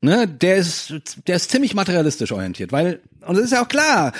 [0.00, 0.94] Ne, der ist,
[1.26, 4.12] der ist ziemlich materialistisch orientiert, weil, und das ist ja auch klar,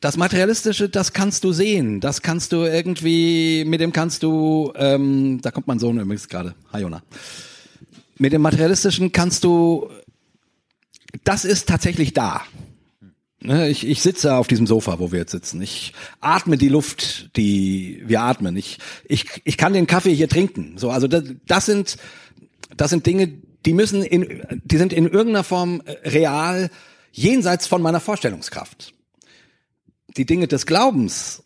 [0.00, 5.40] das Materialistische, das kannst du sehen, das kannst du irgendwie, mit dem kannst du, ähm,
[5.40, 7.02] da kommt mein Sohn übrigens gerade, hi Jona.
[8.18, 9.90] Mit dem Materialistischen kannst du,
[11.24, 12.42] das ist tatsächlich da.
[13.40, 15.60] Ne, ich, ich sitze auf diesem Sofa, wo wir jetzt sitzen.
[15.60, 18.56] Ich atme die Luft, die wir atmen.
[18.56, 20.78] Ich, ich, ich kann den Kaffee hier trinken.
[20.78, 21.98] So, also das, das sind,
[22.74, 23.34] das sind Dinge,
[23.66, 26.70] die müssen in, die sind in irgendeiner Form real
[27.12, 28.93] jenseits von meiner Vorstellungskraft.
[30.16, 31.42] Die Dinge des Glaubens,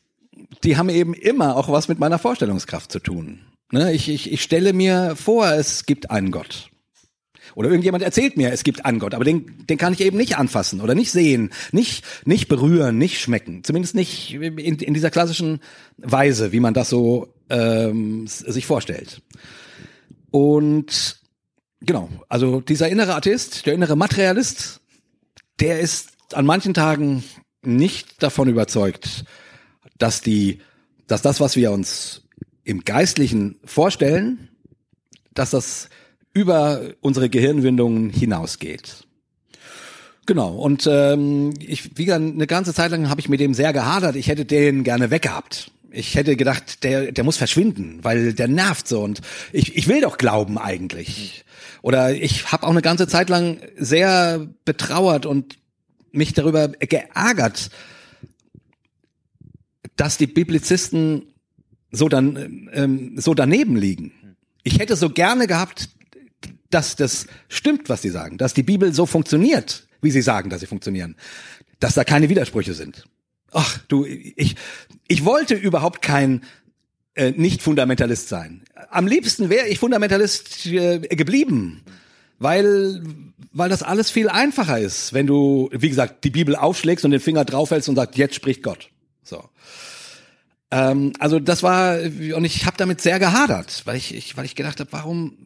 [0.64, 3.41] die haben eben immer auch was mit meiner Vorstellungskraft zu tun.
[3.71, 6.71] Ne, ich, ich, ich stelle mir vor, es gibt einen Gott.
[7.55, 10.37] Oder irgendjemand erzählt mir, es gibt einen Gott, aber den, den kann ich eben nicht
[10.37, 13.64] anfassen oder nicht sehen, nicht, nicht berühren, nicht schmecken.
[13.64, 15.61] Zumindest nicht in, in dieser klassischen
[15.97, 19.23] Weise, wie man das so ähm, sich vorstellt.
[20.31, 21.21] Und
[21.81, 24.81] genau, also dieser innere Atheist, der innere Materialist,
[25.61, 27.25] der ist an manchen Tagen
[27.69, 29.25] nicht davon überzeugt,
[29.99, 30.61] dass die,
[31.07, 32.23] dass das, was wir uns
[32.64, 34.49] im Geistlichen vorstellen,
[35.35, 35.89] dass das
[36.33, 39.05] über unsere Gehirnwindungen hinausgeht.
[40.27, 43.73] Genau, und ähm, ich, wie gesagt, eine ganze Zeit lang habe ich mit dem sehr
[43.73, 44.14] gehadert.
[44.14, 45.71] Ich hätte den gerne weggehabt.
[45.91, 50.03] Ich hätte gedacht, der, der muss verschwinden, weil der nervt so und ich, ich will
[50.03, 51.47] doch glauben eigentlich.
[51.81, 55.58] Oder ich habe auch eine ganze Zeit lang sehr betrauert und
[56.13, 57.71] mich darüber geärgert,
[59.97, 61.35] dass die Biblizisten
[61.91, 64.13] so dann ähm, so daneben liegen.
[64.63, 65.89] Ich hätte so gerne gehabt,
[66.71, 70.61] dass das stimmt, was sie sagen, dass die Bibel so funktioniert, wie sie sagen, dass
[70.61, 71.17] sie funktionieren,
[71.81, 73.05] dass da keine Widersprüche sind.
[73.53, 74.57] Ach, du, ich,
[75.07, 76.43] ich wollte überhaupt kein
[77.15, 78.63] äh, Nicht-Fundamentalist sein.
[78.91, 81.83] Am liebsten wäre ich Fundamentalist äh, geblieben,
[82.39, 83.03] weil,
[83.53, 87.20] weil das alles viel einfacher ist, wenn du, wie gesagt, die Bibel aufschlägst und den
[87.20, 88.91] Finger draufhältst und sagst, jetzt spricht Gott.
[89.22, 89.43] So.
[90.70, 94.55] Ähm, also das war und ich habe damit sehr gehadert, weil ich, ich weil ich
[94.55, 95.39] gedacht habe, warum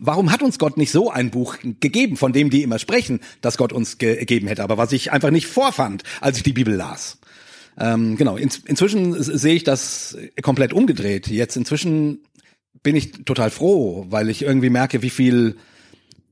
[0.00, 3.56] warum hat uns Gott nicht so ein Buch gegeben, von dem die immer sprechen, dass
[3.56, 7.18] Gott uns gegeben hätte, aber was ich einfach nicht vorfand, als ich die Bibel las.
[7.78, 8.36] Ähm, genau.
[8.36, 11.28] In, inzwischen sehe ich das komplett umgedreht.
[11.28, 12.24] Jetzt inzwischen
[12.82, 15.56] bin ich total froh, weil ich irgendwie merke, wie viel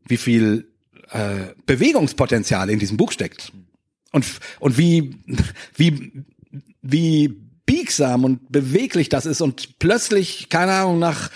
[0.09, 0.69] wie viel
[1.11, 3.53] äh, Bewegungspotenzial in diesem Buch steckt
[4.13, 4.27] und
[4.61, 5.17] und wie
[5.77, 6.25] wie
[6.83, 7.29] wie
[7.67, 11.31] biegsam und beweglich das ist und plötzlich, keine Ahnung, nach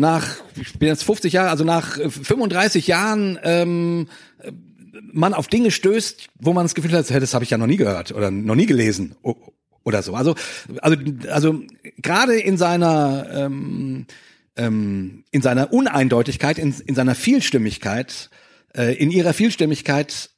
[0.00, 4.06] nach, ich bin jetzt 50 Jahre, also nach 35 Jahren ähm,
[5.12, 7.66] man auf Dinge stößt, wo man das Gefühl hat, hey, das habe ich ja noch
[7.66, 9.16] nie gehört oder noch nie gelesen
[9.84, 10.14] oder so.
[10.14, 10.34] Also
[10.80, 10.96] also
[11.28, 11.62] also
[11.96, 14.06] gerade in seiner ähm,
[14.58, 18.30] ähm, in seiner Uneindeutigkeit, in, in seiner Vielstimmigkeit,
[18.76, 20.30] äh, in ihrer Vielstimmigkeit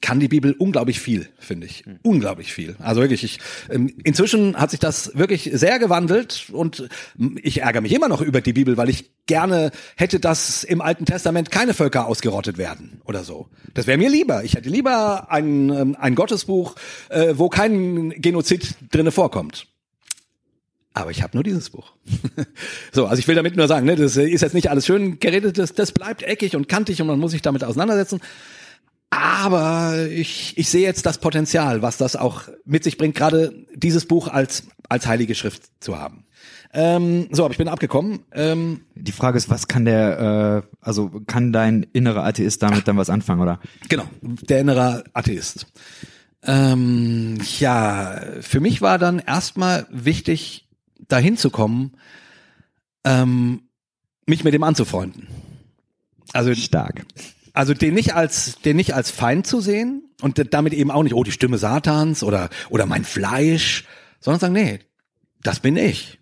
[0.00, 1.84] kann die Bibel unglaublich viel, finde ich.
[1.84, 1.98] Mhm.
[2.02, 2.76] Unglaublich viel.
[2.78, 3.38] Also wirklich, ich,
[3.68, 6.88] ähm, inzwischen hat sich das wirklich sehr gewandelt und
[7.42, 11.04] ich ärgere mich immer noch über die Bibel, weil ich gerne hätte, dass im Alten
[11.04, 13.48] Testament keine Völker ausgerottet werden oder so.
[13.74, 14.44] Das wäre mir lieber.
[14.44, 16.76] Ich hätte lieber ein, ähm, ein Gottesbuch,
[17.08, 19.66] äh, wo kein Genozid drinne vorkommt.
[20.94, 21.92] Aber ich habe nur dieses Buch.
[22.92, 25.58] so, also ich will damit nur sagen, ne, das ist jetzt nicht alles schön geredet,
[25.58, 28.20] das, das bleibt eckig und kantig und man muss sich damit auseinandersetzen.
[29.10, 34.06] aber ich, ich sehe jetzt das Potenzial, was das auch mit sich bringt, gerade dieses
[34.06, 36.24] Buch als, als heilige Schrift zu haben.
[36.74, 38.20] Ähm, so, aber ich bin abgekommen.
[38.32, 42.96] Ähm, Die Frage ist, was kann der, äh, also kann dein innerer Atheist damit dann
[42.98, 43.60] was anfangen, oder?
[43.88, 45.66] genau, der innere Atheist.
[46.42, 50.67] Ähm, ja, für mich war dann erstmal wichtig,
[51.08, 51.96] dahin zu kommen,
[53.04, 53.62] ähm,
[54.26, 55.26] mich mit dem anzufreunden.
[56.32, 57.06] Also Stark.
[57.54, 61.14] Also den nicht als den nicht als Feind zu sehen und damit eben auch nicht
[61.14, 63.84] oh die Stimme Satans oder oder mein Fleisch,
[64.20, 64.80] sondern sagen nee,
[65.42, 66.18] das bin ich.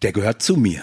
[0.00, 0.82] Der gehört zu mir.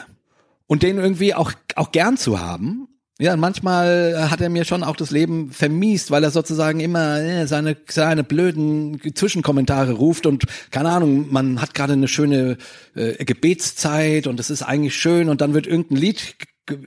[0.67, 2.87] Und den irgendwie auch auch gern zu haben.
[3.21, 7.47] Ja, manchmal hat er mir schon auch das Leben vermiest, weil er sozusagen immer äh,
[7.47, 12.57] seine seine blöden Zwischenkommentare ruft und keine Ahnung, man hat gerade eine schöne
[12.95, 16.37] äh, Gebetszeit und es ist eigentlich schön und dann wird irgendein Lied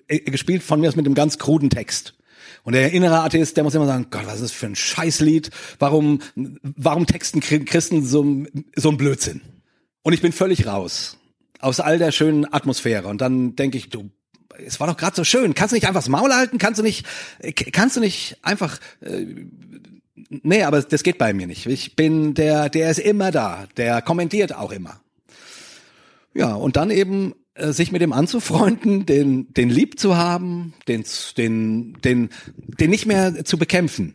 [0.08, 2.14] äh, gespielt von mir aus mit einem ganz kruden Text.
[2.64, 5.50] Und der innere Atheist, der muss immer sagen, Gott, was ist das für ein Scheißlied?
[5.78, 9.42] Warum, warum texten Christen so, so ein Blödsinn?
[10.02, 11.18] Und ich bin völlig raus
[11.58, 13.08] aus all der schönen Atmosphäre.
[13.08, 14.10] Und dann denke ich, du,
[14.58, 15.54] es war doch gerade so schön.
[15.54, 16.58] Kannst du nicht einfach das Maul halten?
[16.58, 17.06] Kannst du nicht,
[17.72, 19.26] kannst du nicht einfach, äh,
[20.28, 21.66] nee, aber das geht bei mir nicht.
[21.66, 23.66] Ich bin der, der ist immer da.
[23.76, 25.00] Der kommentiert auch immer.
[26.34, 31.04] Ja, und dann eben äh, sich mit dem anzufreunden, den, den lieb zu haben, den,
[31.36, 32.30] den, den,
[32.80, 34.14] den nicht mehr zu bekämpfen,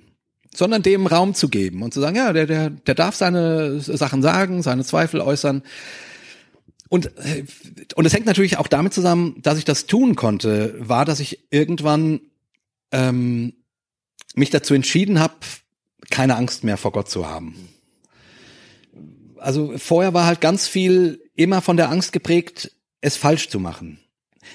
[0.53, 4.23] sondern dem Raum zu geben und zu sagen, ja, der, der, der darf seine Sachen
[4.23, 5.61] sagen, seine Zweifel äußern.
[6.89, 7.45] Und, äh,
[7.95, 11.39] und es hängt natürlich auch damit zusammen, dass ich das tun konnte, war, dass ich
[11.49, 12.21] irgendwann
[12.91, 13.53] ähm,
[14.35, 15.35] mich dazu entschieden habe,
[16.09, 17.55] keine Angst mehr vor Gott zu haben.
[19.38, 22.71] Also vorher war halt ganz viel immer von der Angst geprägt,
[23.01, 23.99] es falsch zu machen.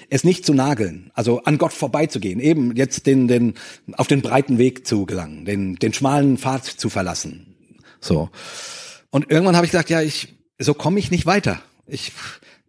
[0.09, 3.53] Es nicht zu nageln, also an Gott vorbeizugehen, eben jetzt den, den,
[3.93, 7.55] auf den breiten Weg zu gelangen, den, den schmalen Pfad zu verlassen.
[8.01, 8.29] So.
[9.11, 11.61] Und irgendwann habe ich gesagt, ja, ich, so komme ich nicht weiter.
[11.85, 12.11] Ich,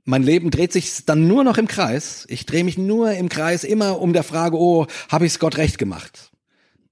[0.04, 2.26] mein Leben dreht sich dann nur noch im Kreis.
[2.28, 5.56] Ich drehe mich nur im Kreis, immer um der Frage, oh, habe ich es Gott
[5.56, 6.30] recht gemacht?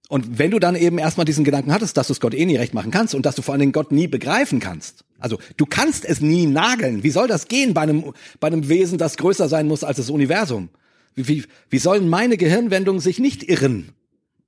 [0.08, 2.56] Und wenn du dann eben erstmal diesen Gedanken hattest, dass du es Gott eh nie
[2.56, 5.04] recht machen kannst und dass du vor allen Dingen Gott nie begreifen kannst.
[5.18, 7.02] Also du kannst es nie nageln.
[7.02, 10.10] Wie soll das gehen bei einem, bei einem Wesen, das größer sein muss als das
[10.10, 10.68] Universum?
[11.14, 13.92] Wie, wie, wie sollen meine Gehirnwendungen sich nicht irren,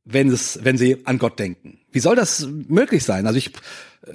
[0.04, 1.78] wenn es, wenn sie an Gott denken?
[1.92, 3.26] Wie soll das möglich sein?
[3.26, 3.48] Also ich,
[4.06, 4.12] äh,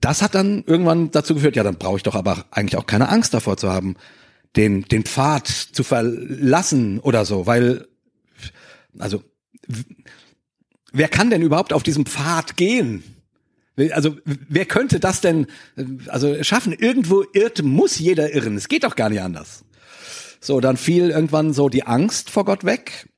[0.00, 3.08] das hat dann irgendwann dazu geführt, ja, dann brauche ich doch aber eigentlich auch keine
[3.08, 3.96] Angst davor zu haben,
[4.56, 7.88] den, den Pfad zu verlassen oder so, weil,
[8.98, 9.22] also,
[10.92, 13.02] wer kann denn überhaupt auf diesem Pfad gehen?
[13.92, 15.46] Also wer könnte das denn
[16.08, 16.74] also schaffen?
[16.74, 18.56] Irgendwo irrt muss jeder irren.
[18.56, 19.64] Es geht doch gar nicht anders.
[20.40, 23.08] So, dann fiel irgendwann so die Angst vor Gott weg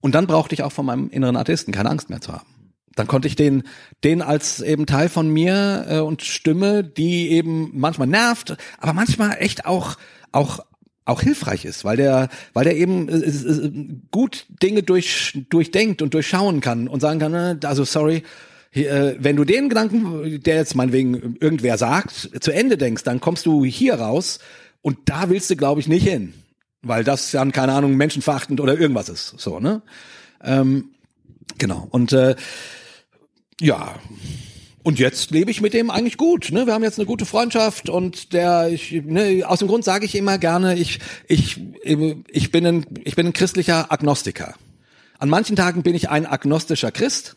[0.00, 2.63] und dann brauchte ich auch von meinem inneren Atheisten keine Angst mehr zu haben.
[2.96, 3.64] Dann konnte ich den,
[4.04, 9.36] den als eben Teil von mir äh, und Stimme, die eben manchmal nervt, aber manchmal
[9.40, 9.96] echt auch
[10.32, 10.60] auch
[11.06, 13.72] auch hilfreich ist, weil der, weil der eben äh, äh,
[14.10, 18.22] gut Dinge durch, durchdenkt und durchschauen kann und sagen kann, äh, also sorry,
[18.70, 23.20] hier, äh, wenn du den Gedanken, der jetzt meinetwegen irgendwer sagt, zu Ende denkst, dann
[23.20, 24.38] kommst du hier raus
[24.82, 26.34] und da willst du, glaube ich, nicht hin,
[26.82, 29.82] weil das dann keine Ahnung menschenverachtend oder irgendwas ist, so ne?
[30.42, 30.90] Ähm,
[31.58, 32.34] genau und äh,
[33.60, 33.94] ja,
[34.84, 36.50] und jetzt lebe ich mit dem eigentlich gut.
[36.52, 36.66] Ne?
[36.66, 40.14] Wir haben jetzt eine gute Freundschaft und der, ich, ne, aus dem Grund sage ich
[40.14, 44.54] immer gerne, ich, ich, ich bin ein, ich bin ein christlicher Agnostiker.
[45.18, 47.36] An manchen Tagen bin ich ein agnostischer Christ,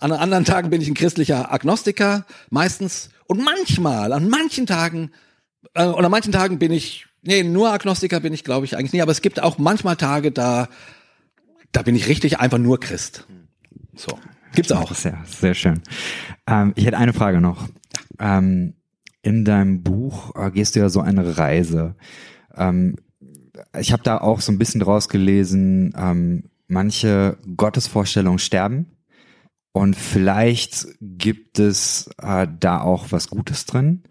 [0.00, 3.10] an anderen Tagen bin ich ein christlicher Agnostiker, meistens.
[3.26, 5.12] Und manchmal, an manchen Tagen,
[5.74, 8.92] äh, und an manchen Tagen bin ich, nee, nur Agnostiker bin ich, glaube ich, eigentlich
[8.92, 10.68] nie, aber es gibt auch manchmal Tage, da,
[11.70, 13.24] da bin ich richtig einfach nur Christ.
[13.94, 14.18] So.
[14.54, 14.94] Gibt's auch.
[14.94, 15.82] Sehr, sehr schön.
[16.46, 17.68] Ähm, ich hätte eine Frage noch.
[18.18, 18.74] Ähm,
[19.22, 21.94] in deinem Buch äh, gehst du ja so eine Reise.
[22.56, 22.96] Ähm,
[23.78, 28.86] ich habe da auch so ein bisschen draus gelesen, ähm, manche Gottesvorstellungen sterben
[29.72, 34.02] und vielleicht gibt es äh, da auch was Gutes drin.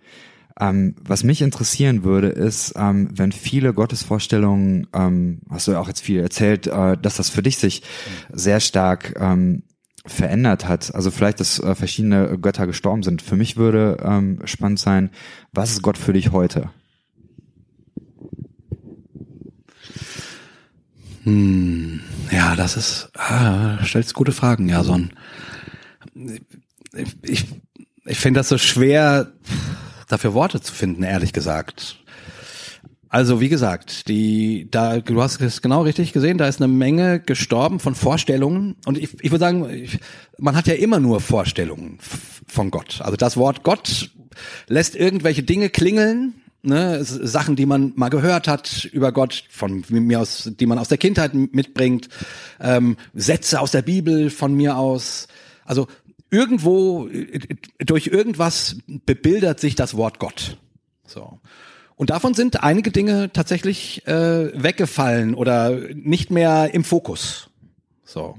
[0.60, 5.88] Ähm, was mich interessieren würde, ist, ähm, wenn viele Gottesvorstellungen, ähm, hast du ja auch
[5.88, 7.84] jetzt viel erzählt, äh, dass das für dich sich
[8.32, 9.64] sehr stark ähm,
[10.08, 10.94] verändert hat.
[10.96, 13.22] Also vielleicht, dass äh, verschiedene Götter gestorben sind.
[13.22, 15.10] Für mich würde ähm, spannend sein,
[15.52, 16.70] was ist Gott für dich heute?
[21.24, 22.00] Hm,
[22.32, 25.12] ja, das ist, ah, stellst gute Fragen, Jason.
[27.22, 27.46] Ich,
[28.06, 29.34] ich finde das so schwer,
[30.08, 32.00] dafür Worte zu finden, ehrlich gesagt.
[33.10, 37.20] Also wie gesagt, die, da, du hast es genau richtig gesehen, da ist eine Menge
[37.20, 38.76] gestorben von Vorstellungen.
[38.86, 40.00] Und ich, ich würde sagen, ich,
[40.38, 43.00] man hat ja immer nur Vorstellungen von Gott.
[43.02, 44.12] Also das Wort Gott
[44.68, 50.20] lässt irgendwelche Dinge klingeln, ne, Sachen, die man mal gehört hat über Gott, von mir
[50.20, 52.10] aus, die man aus der Kindheit mitbringt,
[52.60, 55.28] ähm, Sätze aus der Bibel von mir aus.
[55.66, 55.88] Also
[56.30, 57.10] irgendwo
[57.80, 60.58] durch irgendwas bebildert sich das Wort Gott.
[61.06, 61.40] So.
[61.98, 67.50] Und davon sind einige Dinge tatsächlich äh, weggefallen oder nicht mehr im Fokus.
[68.06, 68.38] So.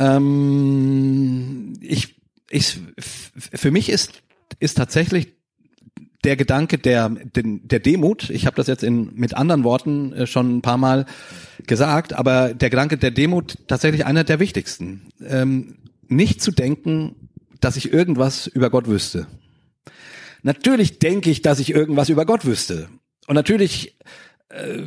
[0.00, 2.16] Ähm, ich,
[2.50, 4.22] ich, für mich ist,
[4.58, 5.28] ist tatsächlich
[6.24, 10.56] der Gedanke der, der Demut, ich habe das jetzt in, mit anderen Worten äh, schon
[10.56, 11.06] ein paar Mal
[11.66, 15.02] gesagt, aber der Gedanke der Demut tatsächlich einer der wichtigsten.
[15.24, 15.76] Ähm,
[16.08, 17.28] nicht zu denken,
[17.60, 19.26] dass ich irgendwas über Gott wüsste.
[20.44, 22.90] Natürlich denke ich, dass ich irgendwas über Gott wüsste.
[23.26, 23.96] Und natürlich
[24.50, 24.82] äh,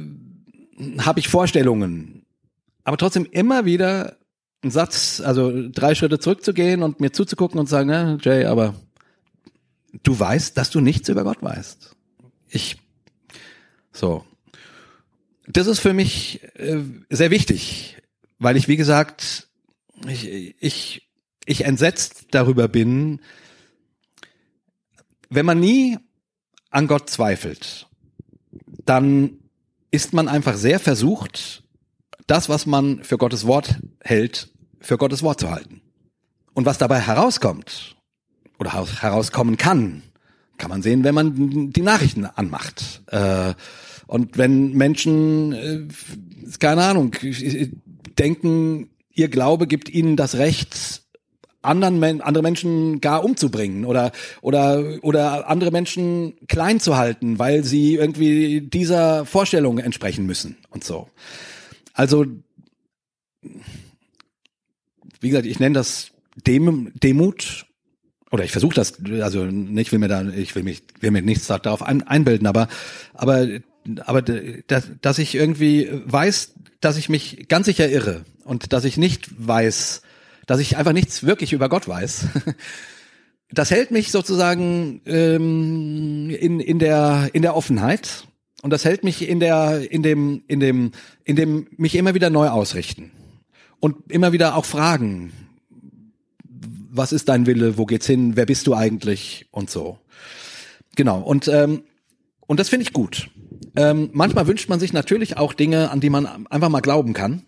[1.00, 2.28] habe ich Vorstellungen.
[2.84, 4.18] Aber trotzdem immer wieder
[4.62, 8.76] einen Satz, also drei Schritte zurückzugehen und mir zuzugucken und sagen, ja, Jay, aber
[10.04, 11.96] du weißt, dass du nichts über Gott weißt.
[12.50, 12.78] Ich,
[13.92, 14.24] so.
[15.48, 17.98] Das ist für mich äh, sehr wichtig,
[18.38, 19.48] weil ich, wie gesagt,
[20.08, 21.10] ich, ich,
[21.48, 23.22] ich entsetzt darüber bin,
[25.30, 25.98] wenn man nie
[26.70, 27.88] an Gott zweifelt,
[28.86, 29.40] dann
[29.92, 31.64] ist man einfach sehr versucht,
[32.28, 35.82] das, was man für Gottes Wort hält, für Gottes Wort zu halten.
[36.54, 37.96] Und was dabei herauskommt
[38.60, 40.04] oder herauskommen kann,
[40.58, 43.04] kann man sehen, wenn man die Nachrichten anmacht.
[43.08, 43.54] Äh,
[44.08, 45.88] und wenn Menschen, äh,
[46.60, 47.12] keine Ahnung,
[48.18, 51.04] denken, ihr Glaube gibt ihnen das Recht,
[51.68, 54.12] anderen andere Menschen gar umzubringen oder
[54.42, 60.84] oder oder andere Menschen klein zu halten, weil sie irgendwie dieser Vorstellung entsprechen müssen und
[60.84, 61.08] so.
[61.94, 62.26] Also
[65.20, 66.12] wie gesagt, ich nenne das
[66.46, 67.66] Dem Demut
[68.32, 71.48] oder ich versuche das, also ich will mir da, ich will mich, will mir nichts
[71.48, 72.68] darauf ein, einbilden, aber
[73.14, 73.48] aber
[74.06, 78.98] aber dass, dass ich irgendwie weiß, dass ich mich ganz sicher irre und dass ich
[78.98, 80.02] nicht weiß,
[80.48, 82.26] dass ich einfach nichts wirklich über Gott weiß.
[83.50, 88.28] Das hält mich sozusagen ähm, in, in, der, in der Offenheit
[88.62, 90.92] und das hält mich in der, in dem, in dem,
[91.24, 93.12] in dem mich immer wieder neu ausrichten
[93.80, 95.32] und immer wieder auch fragen,
[96.90, 99.98] was ist dein Wille, wo geht's hin, wer bist du eigentlich und so.
[100.96, 101.84] Genau und ähm,
[102.48, 103.30] und das finde ich gut.
[103.76, 107.44] Ähm, manchmal wünscht man sich natürlich auch Dinge, an die man einfach mal glauben kann.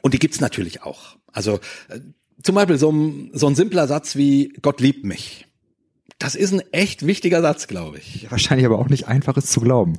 [0.00, 1.16] Und die gibt's natürlich auch.
[1.32, 2.00] Also äh,
[2.42, 5.46] zum Beispiel so ein, so ein simpler Satz wie Gott liebt mich.
[6.18, 8.30] Das ist ein echt wichtiger Satz, glaube ich.
[8.30, 9.98] wahrscheinlich aber auch nicht einfach, es zu glauben.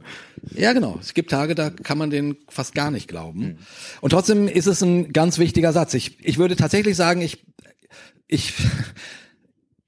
[0.55, 0.97] Ja, genau.
[1.01, 3.39] Es gibt Tage, da kann man den fast gar nicht glauben.
[3.39, 3.57] Mhm.
[3.99, 5.93] Und trotzdem ist es ein ganz wichtiger Satz.
[5.93, 7.45] Ich, ich würde tatsächlich sagen, ich,
[8.27, 8.53] ich,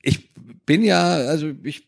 [0.02, 0.34] ich
[0.66, 1.88] bin ja, also ich,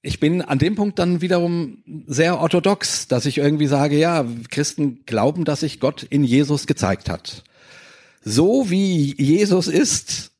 [0.00, 5.04] ich bin an dem Punkt dann wiederum sehr orthodox, dass ich irgendwie sage, ja, Christen
[5.04, 7.44] glauben, dass sich Gott in Jesus gezeigt hat.
[8.24, 10.32] So wie Jesus ist,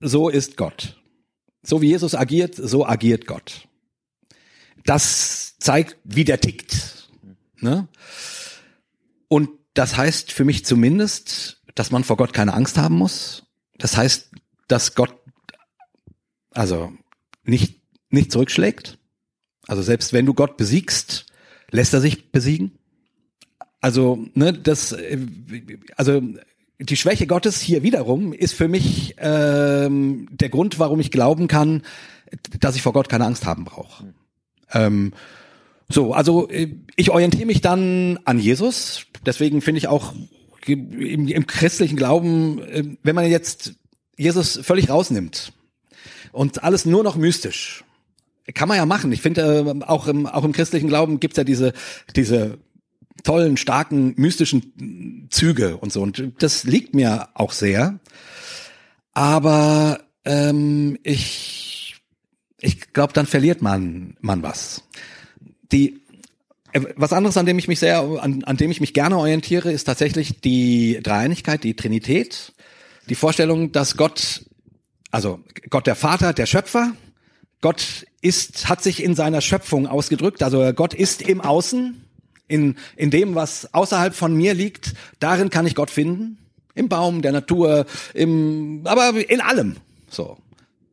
[0.00, 1.00] so ist Gott.
[1.62, 3.68] So wie Jesus agiert, so agiert Gott.
[4.84, 7.10] Das zeigt, wie der tickt.
[7.60, 7.88] Ne?
[9.28, 13.44] Und das heißt für mich zumindest, dass man vor Gott keine Angst haben muss.
[13.76, 14.30] Das heißt,
[14.66, 15.14] dass Gott
[16.50, 16.92] also
[17.44, 18.98] nicht, nicht zurückschlägt.
[19.66, 21.26] Also selbst wenn du Gott besiegst,
[21.70, 22.78] lässt er sich besiegen.
[23.80, 25.18] Also, ne, das, äh,
[25.96, 26.20] also
[26.80, 31.82] die Schwäche Gottes hier wiederum ist für mich ähm, der Grund, warum ich glauben kann,
[32.60, 34.14] dass ich vor Gott keine Angst haben brauche.
[34.72, 35.12] Ähm,
[35.88, 39.06] so, also äh, ich orientiere mich dann an Jesus.
[39.26, 40.12] Deswegen finde ich auch
[40.66, 43.74] im, im christlichen Glauben, äh, wenn man jetzt
[44.16, 45.52] Jesus völlig rausnimmt
[46.32, 47.84] und alles nur noch mystisch,
[48.54, 49.12] kann man ja machen.
[49.12, 51.72] Ich finde, äh, auch, im, auch im christlichen Glauben gibt's ja diese,
[52.14, 52.58] diese
[53.24, 56.02] tollen, starken, mystischen Züge und so.
[56.02, 57.98] Und das liegt mir auch sehr.
[59.12, 61.96] Aber ähm, ich,
[62.60, 64.84] ich glaube, dann verliert man, man was.
[65.72, 66.00] Die,
[66.72, 69.72] äh, was anderes, an dem ich mich sehr, an, an dem ich mich gerne orientiere,
[69.72, 72.52] ist tatsächlich die Dreieinigkeit, die Trinität.
[73.08, 74.44] Die Vorstellung, dass Gott,
[75.10, 75.40] also
[75.70, 76.92] Gott der Vater, der Schöpfer,
[77.60, 82.04] Gott ist, hat sich in seiner Schöpfung ausgedrückt, also Gott ist im Außen,
[82.48, 86.38] in, in dem, was außerhalb von mir liegt, darin kann ich Gott finden.
[86.74, 89.76] Im Baum, der Natur, im, aber in allem.
[90.10, 90.38] So.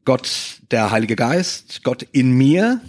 [0.03, 2.81] Gott, der Heilige Geist, Gott in mir,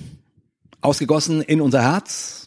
[0.81, 2.47] ausgegossen in unser Herz.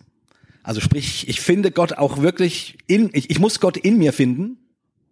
[0.63, 4.57] Also sprich, ich finde Gott auch wirklich in, ich, ich muss Gott in mir finden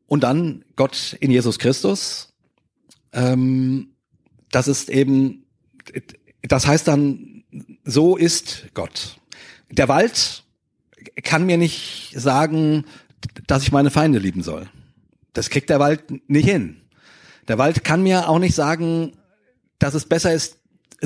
[0.06, 2.34] und dann Gott in Jesus Christus.
[3.14, 3.90] Ähm,
[4.52, 5.46] das ist eben,
[6.44, 7.44] das heißt dann,
[7.84, 9.20] so ist Gott.
[9.72, 10.44] Der Wald
[11.24, 12.86] kann mir nicht sagen,
[13.48, 14.68] dass ich meine Feinde lieben soll.
[15.34, 16.78] Das kriegt der Wald nicht hin.
[17.48, 19.14] Der Wald kann mir auch nicht sagen,
[19.80, 20.58] dass es besser ist,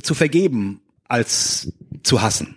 [0.02, 1.72] zu vergeben, als
[2.04, 2.56] zu hassen.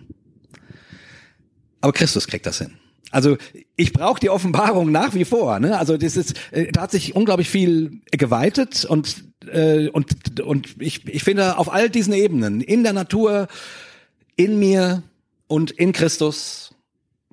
[1.81, 2.77] Aber Christus kriegt das hin.
[3.11, 3.37] Also
[3.75, 5.59] ich brauche die Offenbarung nach wie vor.
[5.59, 5.77] Ne?
[5.77, 11.07] Also das ist, äh, da hat sich unglaublich viel geweitet und äh, und und ich
[11.07, 13.47] ich finde auf all diesen Ebenen in der Natur,
[14.35, 15.03] in mir
[15.47, 16.64] und in Christus.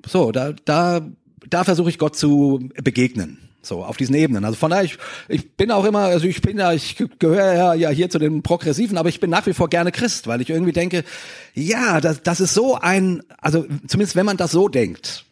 [0.05, 1.01] So da da
[1.49, 3.37] da versuche ich Gott zu begegnen.
[3.65, 4.43] So, auf diesen Ebenen.
[4.43, 4.97] Also von daher, ich,
[5.29, 8.43] ich bin auch immer, also ich bin ja, ich gehöre ja, ja hier zu den
[8.43, 11.05] Progressiven, aber ich bin nach wie vor gerne Christ, weil ich irgendwie denke,
[11.53, 15.23] ja, das, das ist so ein, also zumindest wenn man das so denkt,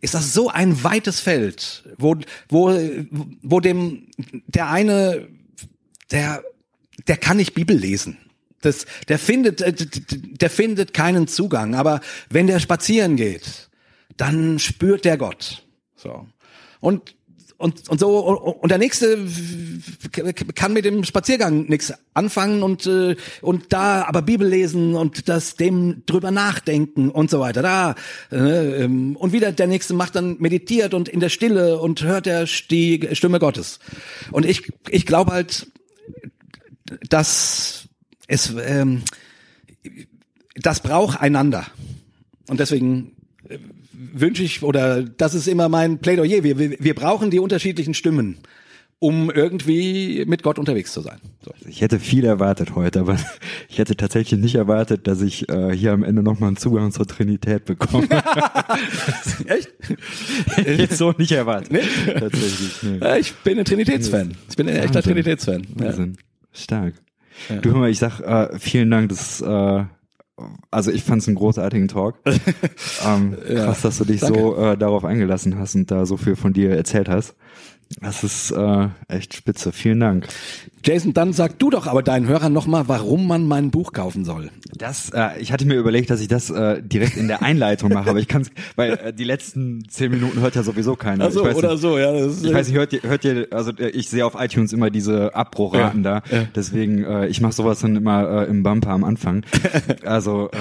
[0.00, 2.16] ist das so ein weites Feld, wo,
[2.48, 2.74] wo,
[3.42, 4.06] wo dem,
[4.46, 5.28] der eine,
[6.10, 6.42] der,
[7.06, 8.16] der kann nicht Bibel lesen.
[8.62, 11.74] Das, der findet, äh, der findet keinen Zugang.
[11.74, 12.00] Aber
[12.30, 13.67] wenn der spazieren geht,
[14.16, 15.64] dann spürt der Gott.
[15.96, 16.26] So.
[16.80, 17.14] Und
[17.58, 19.18] und, und so und der nächste
[20.54, 25.56] kann mit dem Spaziergang nichts anfangen und äh, und da aber Bibel lesen und das
[25.56, 27.96] dem drüber nachdenken und so weiter da
[28.30, 32.44] äh, und wieder der nächste macht dann meditiert und in der Stille und hört der
[32.44, 33.80] die Stimme Gottes
[34.30, 35.66] und ich ich glaube halt
[37.10, 37.88] dass
[38.28, 39.02] es ähm,
[40.54, 41.66] das braucht einander
[42.46, 43.16] und deswegen
[43.98, 48.38] wünsche ich, oder das ist immer mein Plädoyer, wir, wir, wir brauchen die unterschiedlichen Stimmen
[49.00, 51.18] um irgendwie mit Gott unterwegs zu sein.
[51.44, 51.52] So.
[51.68, 53.16] Ich hätte viel erwartet heute, aber
[53.68, 57.06] ich hätte tatsächlich nicht erwartet, dass ich äh, hier am Ende nochmal einen Zugang zur
[57.06, 58.08] Trinität bekomme.
[59.46, 59.70] Echt?
[60.66, 61.72] Jetzt so nicht erwartet.
[61.72, 62.12] Nee?
[62.12, 62.82] Tatsächlich.
[62.82, 63.18] Nee.
[63.20, 64.34] Ich bin ein Trinitätsfan.
[64.50, 65.02] Ich bin ein echter.
[65.02, 65.66] Trinitätsfan.
[65.80, 65.94] Ja.
[66.52, 66.94] Stark.
[67.48, 67.56] Ja.
[67.56, 69.84] Du hör mal, ich sag äh, vielen Dank, das äh,
[70.70, 72.16] also ich fand es einen großartigen Talk.
[73.06, 74.38] ähm, ja, krass, dass du dich danke.
[74.38, 77.34] so äh, darauf eingelassen hast und da so viel von dir erzählt hast.
[78.00, 79.72] Das ist äh, echt spitze.
[79.72, 80.28] Vielen Dank.
[80.84, 84.50] Jason, dann sag du doch aber deinen Hörern nochmal, warum man mein Buch kaufen soll.
[84.76, 88.10] Das, äh, ich hatte mir überlegt, dass ich das äh, direkt in der Einleitung mache,
[88.10, 91.26] aber ich kann es, weil äh, die letzten zehn Minuten hört ja sowieso keiner.
[91.26, 92.12] Ach so, oder nicht, so, ja.
[92.12, 94.90] Das ich weiß nicht, hört ihr, hört ihr, also äh, ich sehe auf iTunes immer
[94.90, 96.44] diese Abbruchraten ja, da, ja.
[96.54, 99.44] deswegen, äh, ich mache sowas dann immer äh, im Bumper am Anfang.
[100.04, 100.56] Also äh,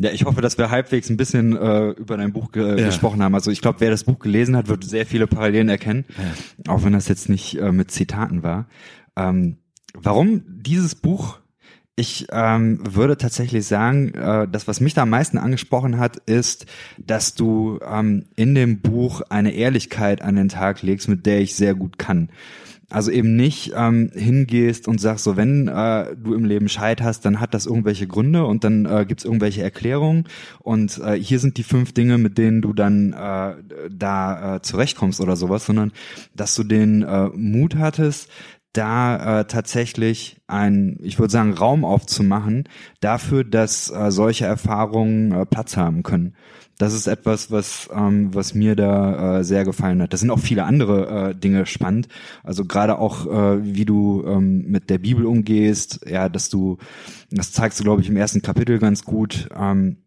[0.00, 2.86] ja, ich hoffe, dass wir halbwegs ein bisschen äh, über dein Buch ge ja.
[2.86, 3.34] gesprochen haben.
[3.34, 6.72] Also ich glaube, wer das Buch gelesen hat, wird sehr viele Parallelen erkennen, ja.
[6.72, 8.66] auch wenn das jetzt nicht äh, mit Zitaten war.
[9.14, 9.58] Ähm,
[9.92, 11.38] warum dieses Buch?
[11.96, 16.64] Ich ähm, würde tatsächlich sagen, äh, das, was mich da am meisten angesprochen hat, ist,
[16.96, 21.54] dass du ähm, in dem Buch eine Ehrlichkeit an den Tag legst, mit der ich
[21.56, 22.30] sehr gut kann.
[22.90, 27.24] Also eben nicht ähm, hingehst und sagst so, wenn äh, du im Leben Scheit hast,
[27.24, 30.24] dann hat das irgendwelche Gründe und dann äh, gibt es irgendwelche Erklärungen.
[30.58, 33.54] Und äh, hier sind die fünf Dinge, mit denen du dann äh,
[33.90, 35.92] da äh, zurechtkommst oder sowas, sondern
[36.34, 38.28] dass du den äh, Mut hattest,
[38.72, 42.68] da äh, tatsächlich ein, ich würde sagen, Raum aufzumachen
[43.00, 46.34] dafür, dass äh, solche Erfahrungen äh, Platz haben können
[46.80, 50.14] das ist etwas, was, ähm, was mir da äh, sehr gefallen hat.
[50.14, 52.08] Das sind auch viele andere äh, Dinge spannend.
[52.42, 56.78] Also gerade auch, äh, wie du ähm, mit der Bibel umgehst, ja, dass du,
[57.30, 59.48] das zeigst du, glaube ich, im ersten Kapitel ganz gut.
[59.54, 59.98] Ähm,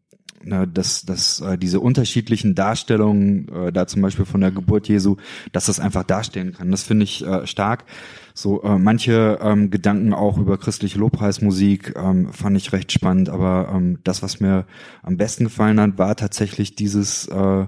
[0.45, 5.15] dass, dass äh, diese unterschiedlichen Darstellungen, äh, da zum Beispiel von der Geburt Jesu,
[5.53, 6.69] dass das einfach darstellen kann.
[6.69, 7.85] Das finde ich äh, stark.
[8.33, 13.71] So äh, manche ähm, Gedanken auch über christliche Lobpreismusik ähm, fand ich recht spannend, aber
[13.73, 14.65] ähm, das, was mir
[15.03, 17.65] am besten gefallen hat, war tatsächlich dieses, äh,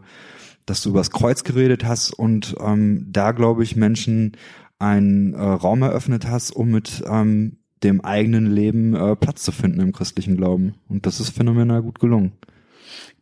[0.66, 4.38] dass du übers Kreuz geredet hast und ähm, da glaube ich Menschen
[4.80, 9.80] einen äh, Raum eröffnet hast, um mit ähm, dem eigenen Leben äh, Platz zu finden
[9.80, 10.74] im christlichen Glauben.
[10.90, 12.34] Und das ist phänomenal gut gelungen.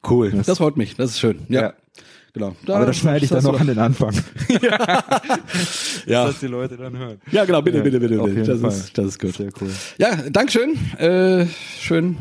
[0.08, 1.40] Cool, das, das freut mich, das ist schön.
[1.50, 1.62] Ja.
[1.62, 1.74] ja.
[2.34, 2.56] Genau.
[2.66, 4.12] Da, Aber das schneide ich dann noch an den Anfang.
[4.62, 5.04] ja.
[6.08, 6.26] ja.
[6.26, 7.22] Dass die Leute dann hören.
[7.32, 8.18] Ja, genau, bitte, ja, bitte, bitte.
[8.18, 8.44] bitte.
[8.44, 8.72] Das, Fall.
[8.72, 9.36] ist, das ist gut.
[9.36, 9.70] Sehr cool.
[10.00, 10.76] Ja, Dankeschön.
[10.98, 11.46] Äh,
[11.80, 12.18] schön,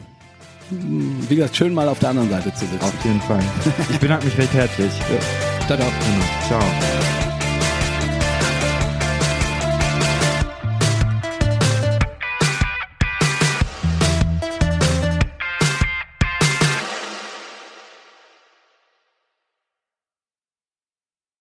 [1.29, 2.85] wie gesagt, schön mal auf der anderen Seite zu sitzen.
[2.85, 3.43] Auf jeden Fall.
[3.91, 4.93] Ich bedanke mich recht herzlich.
[5.11, 5.67] Ja.
[5.67, 5.91] Ciao, ciao.
[6.49, 7.22] Ciao.